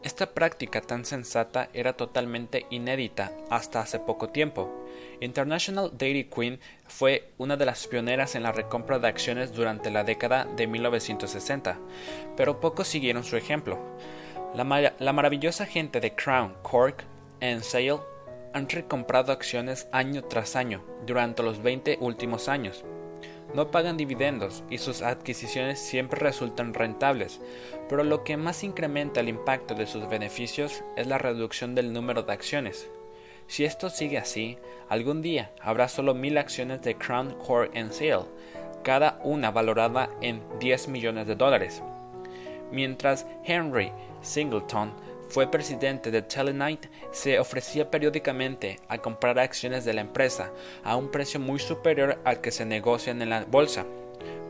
[0.07, 4.87] Esta práctica tan sensata era totalmente inédita hasta hace poco tiempo.
[5.21, 10.05] International Dairy Queen fue una de las pioneras en la recompra de acciones durante la
[10.05, 11.81] década de 1960,
[12.37, 13.81] pero pocos siguieron su ejemplo.
[14.55, 17.03] La, maravillosa gente de Crown, Cork
[17.41, 17.99] and Sale
[18.55, 22.85] han recomprado acciones año tras año durante los 20 últimos años.
[23.57, 27.41] No pagan dividendos y sus adquisiciones siempre resultan rentables,
[27.89, 32.23] pero lo que más incrementa el impacto de sus beneficios es la reducción del número
[32.23, 32.91] de acciones.
[33.47, 34.59] Si esto sigue así,
[34.91, 38.27] algún día habrá solo mil acciones de Crown Cork and Sale,
[38.85, 41.83] cada una valorada en 10 millones de dólares.
[42.71, 43.91] Mientras Henry
[44.21, 44.93] Singleton
[45.29, 50.53] fue presidente de Telenite, se ofrecía periódicamente a comprar acciones de la empresa
[50.85, 53.85] a un precio muy superior al que se negocian en la bolsa.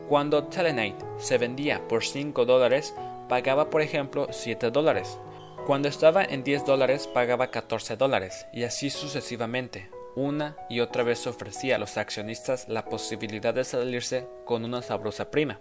[0.07, 2.93] Cuando Telenite se vendía por 5 dólares,
[3.27, 5.17] pagaba por ejemplo 7 dólares.
[5.65, 9.89] Cuando estaba en 10 dólares, pagaba 14 dólares, y así sucesivamente.
[10.15, 15.29] Una y otra vez ofrecía a los accionistas la posibilidad de salirse con una sabrosa
[15.29, 15.59] prima.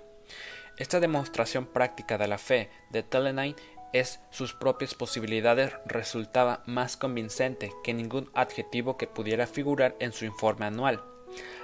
[0.78, 3.62] Esta demostración práctica de la fe de Telenite
[3.92, 10.24] es sus propias posibilidades resultaba más convincente que ningún adjetivo que pudiera figurar en su
[10.24, 11.02] informe anual.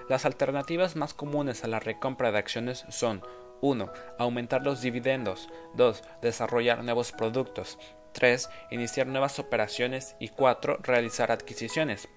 [0.08, 3.22] Las alternativas más comunes a la recompra de acciones son
[3.60, 3.92] 1.
[4.18, 5.48] Aumentar los dividendos.
[5.74, 6.02] 2.
[6.20, 7.78] Desarrollar nuevos productos.
[8.12, 8.50] 3.
[8.70, 10.16] Iniciar nuevas operaciones.
[10.18, 10.78] Y 4.
[10.82, 12.08] Realizar adquisiciones.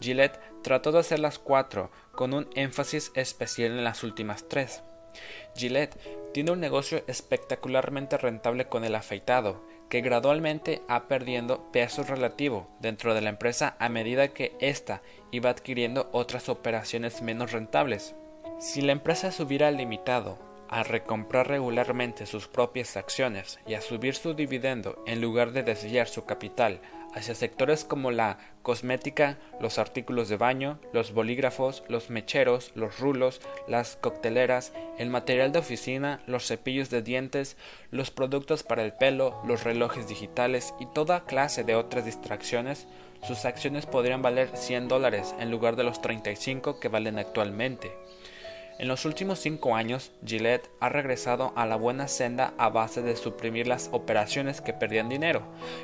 [0.00, 4.82] Gillette trató de hacer las cuatro, con un énfasis especial en las últimas tres.
[5.54, 5.96] Gillette
[6.32, 13.14] tiene un negocio espectacularmente rentable con el afeitado, que gradualmente ha perdiendo peso relativo dentro
[13.14, 15.02] de la empresa a medida que ésta
[15.32, 18.14] iba adquiriendo otras operaciones menos rentables.
[18.60, 20.38] Si la empresa se hubiera limitado
[20.68, 26.06] a recomprar regularmente sus propias acciones y a subir su dividendo en lugar de desviar
[26.06, 26.80] su capital
[27.14, 33.40] hacia sectores como la cosmética, los artículos de baño, los bolígrafos, los mecheros, los rulos,
[33.68, 37.56] las cocteleras, el material de oficina, los cepillos de dientes,
[37.90, 42.86] los productos para el pelo, los relojes digitales y toda clase de otras distracciones,
[43.26, 47.92] sus acciones podrían valer 100 dólares en lugar de los 35 que valen actualmente.
[48.80, 53.14] En los últimos cinco años, Gillette ha regresado a la buena senda a base de
[53.14, 55.42] suprimir las operaciones que perdían dinero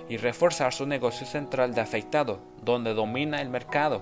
[0.08, 4.00] y reforzar su negocio central de afeitado, donde domina el mercado.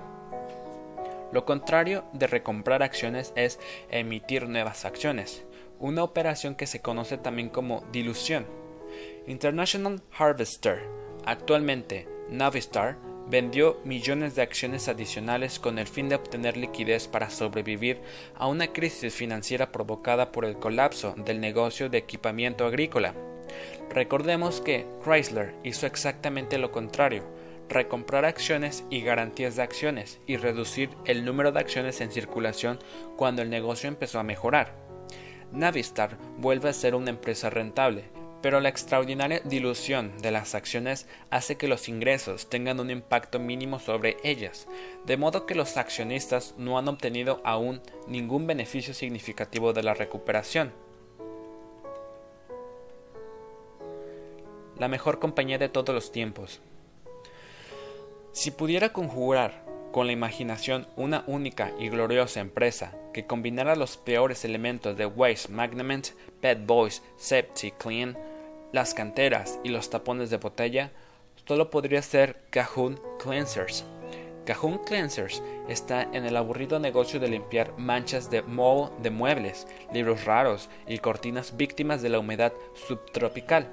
[1.33, 3.59] Lo contrario de recomprar acciones es
[3.91, 5.45] emitir nuevas acciones,
[5.81, 8.47] una operación que se conoce también como dilución.
[9.27, 10.85] International Harvester,
[11.27, 12.97] actualmente Navistar,
[13.29, 18.01] vendió millones de acciones adicionales con el fin de obtener liquidez para sobrevivir
[18.35, 23.15] a una crisis financiera provocada por el colapso del negocio de equipamiento agrícola.
[23.91, 27.25] Recordemos que Chrysler hizo exactamente lo contrario,
[27.69, 32.79] recomprar acciones y garantías de acciones y reducir el número de acciones en circulación
[33.17, 34.75] cuando el negocio empezó a mejorar.
[35.53, 38.05] Navistar vuelve a ser una empresa rentable,
[38.45, 43.79] pero la extraordinaria dilución de las acciones hace que los ingresos tengan un impacto mínimo
[43.79, 44.69] sobre ellas,
[45.07, 50.75] de modo que los accionistas no han obtenido aún ningún beneficio significativo de la recuperación.
[54.79, 56.61] La mejor compañía de todos los tiempos.
[58.33, 64.45] Si pudiera conjurar con la imaginación una única y gloriosa empresa que combinara los peores
[64.45, 66.09] elementos de Waste Management,
[66.43, 68.34] Pet Boys, Septic Clean,
[68.75, 70.91] las canteras y los tapones de botella,
[71.47, 73.85] solo podría ser Cajun Cleansers.
[74.47, 80.25] Cajun Cleansers está en el aburrido negocio de limpiar manchas de moho de muebles, libros
[80.25, 82.53] raros y cortinas víctimas de la humedad
[82.89, 83.69] subtropical.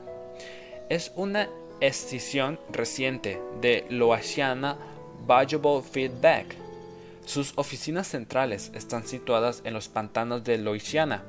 [0.87, 1.49] Es una
[1.79, 4.77] escisión reciente de Loasiana
[5.25, 6.55] Valuable Feedback.
[7.25, 11.23] Sus oficinas centrales están situadas en los pantanos de Louisiana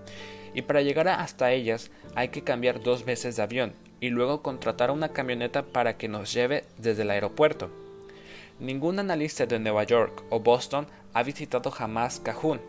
[0.54, 4.90] y para llegar hasta ellas hay que cambiar dos veces de avión y luego contratar
[4.90, 7.70] una camioneta para que nos lleve desde el aeropuerto.
[8.58, 12.60] Ningún analista de Nueva York o Boston ha visitado jamás Cajun,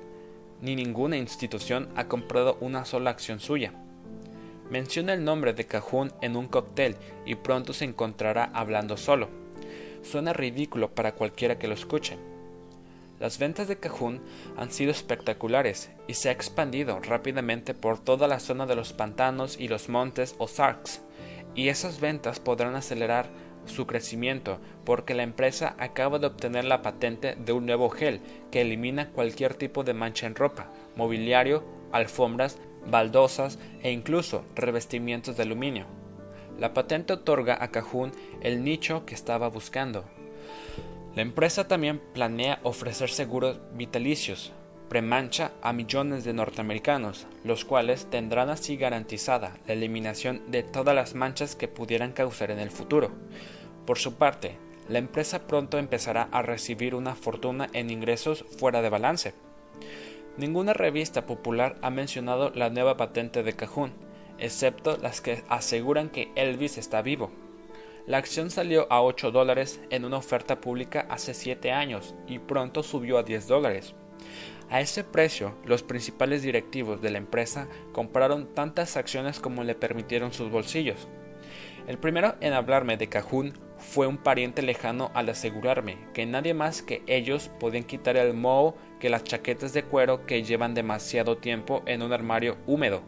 [0.62, 3.74] ni ninguna institución ha comprado una sola acción suya.
[4.70, 9.28] Menciona el nombre de Cajun en un cóctel y pronto se encontrará hablando solo.
[10.04, 12.18] Suena ridículo para cualquiera que lo escuche
[13.24, 14.20] las ventas de Cajun
[14.58, 19.58] han sido espectaculares y se ha expandido rápidamente por toda la zona de los pantanos
[19.58, 21.02] y los montes Ozarks,
[21.56, 23.30] y esas ventas podrán acelerar
[23.66, 28.20] su crecimiento porque la empresa acaba de obtener la patente de un nuevo gel
[28.52, 30.68] que elimina cualquier tipo de mancha en ropa,
[30.98, 31.64] mobiliario,
[31.94, 32.58] alfombras,
[32.92, 35.86] baldosas e incluso revestimientos de aluminio.
[36.60, 38.12] La patente otorga a Cajun
[38.42, 40.04] el nicho que estaba buscando,
[41.16, 44.54] la empresa también planea ofrecer seguros vitalicios
[44.94, 51.16] premancha a millones de norteamericanos, los cuales tendrán así garantizada la eliminación de todas las
[51.16, 53.10] manchas que pudieran causar en el futuro.
[53.88, 54.56] Por su parte,
[54.88, 59.34] la empresa pronto empezará a recibir una fortuna en ingresos fuera de balance.
[60.38, 63.94] Ninguna revista popular ha mencionado la nueva patente de Cajun,
[64.38, 67.32] excepto las que aseguran que Elvis está vivo.
[68.06, 72.84] La acción salió a 8 dólares en una oferta pública hace 7 años y pronto
[72.84, 73.96] subió a 10 dólares.
[74.70, 80.34] A ese precio, los principales directivos de la empresa compraron tantas acciones como le permitieron
[80.34, 81.08] sus bolsillos.
[81.88, 86.82] El primero en hablarme de Cajun fue un pariente lejano al asegurarme que nadie más
[86.82, 91.84] que ellos podían quitar el moho que las chaquetas de cuero que llevan demasiado tiempo
[91.86, 93.02] en un armario húmedo.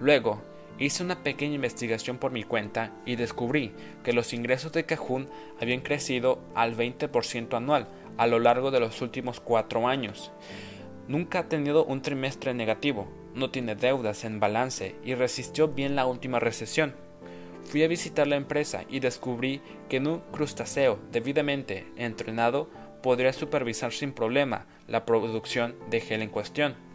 [0.00, 0.42] Luego,
[0.78, 3.72] Hice una pequeña investigación por mi cuenta y descubrí
[4.04, 5.28] que los ingresos de Cajun
[5.60, 10.30] habían crecido al 20% anual a lo largo de los últimos cuatro años.
[11.08, 16.06] Nunca ha tenido un trimestre negativo, no tiene deudas en balance y resistió bien la
[16.06, 16.94] última recesión.
[17.64, 22.70] Fui a visitar la empresa y descubrí que un crustáceo debidamente entrenado
[23.02, 26.87] podría supervisar sin problema la producción de gel en cuestión.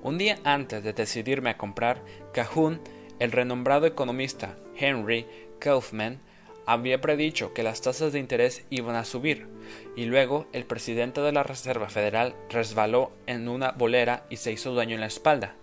[0.00, 2.80] Un día antes de decidirme a comprar, Cajun,
[3.18, 5.26] el renombrado economista Henry
[5.58, 6.20] Kaufman,
[6.66, 9.48] había predicho que las tasas de interés iban a subir,
[9.96, 14.74] y luego el presidente de la Reserva Federal resbaló en una bolera y se hizo
[14.74, 15.54] daño en la espalda.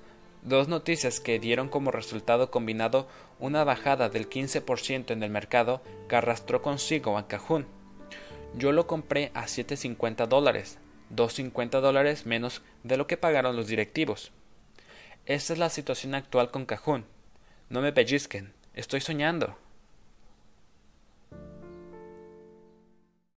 [0.42, 3.08] Dos noticias que dieron como resultado combinado
[3.40, 7.68] una bajada del 15% en el mercado que arrastró consigo a Cajun.
[8.56, 10.78] Yo lo compré a 7.50 dólares,
[11.10, 14.32] 250 dólares menos de lo que pagaron los directivos.
[15.26, 17.06] Esta es la situación actual con Cajún.
[17.70, 19.58] No me pellizquen, estoy soñando.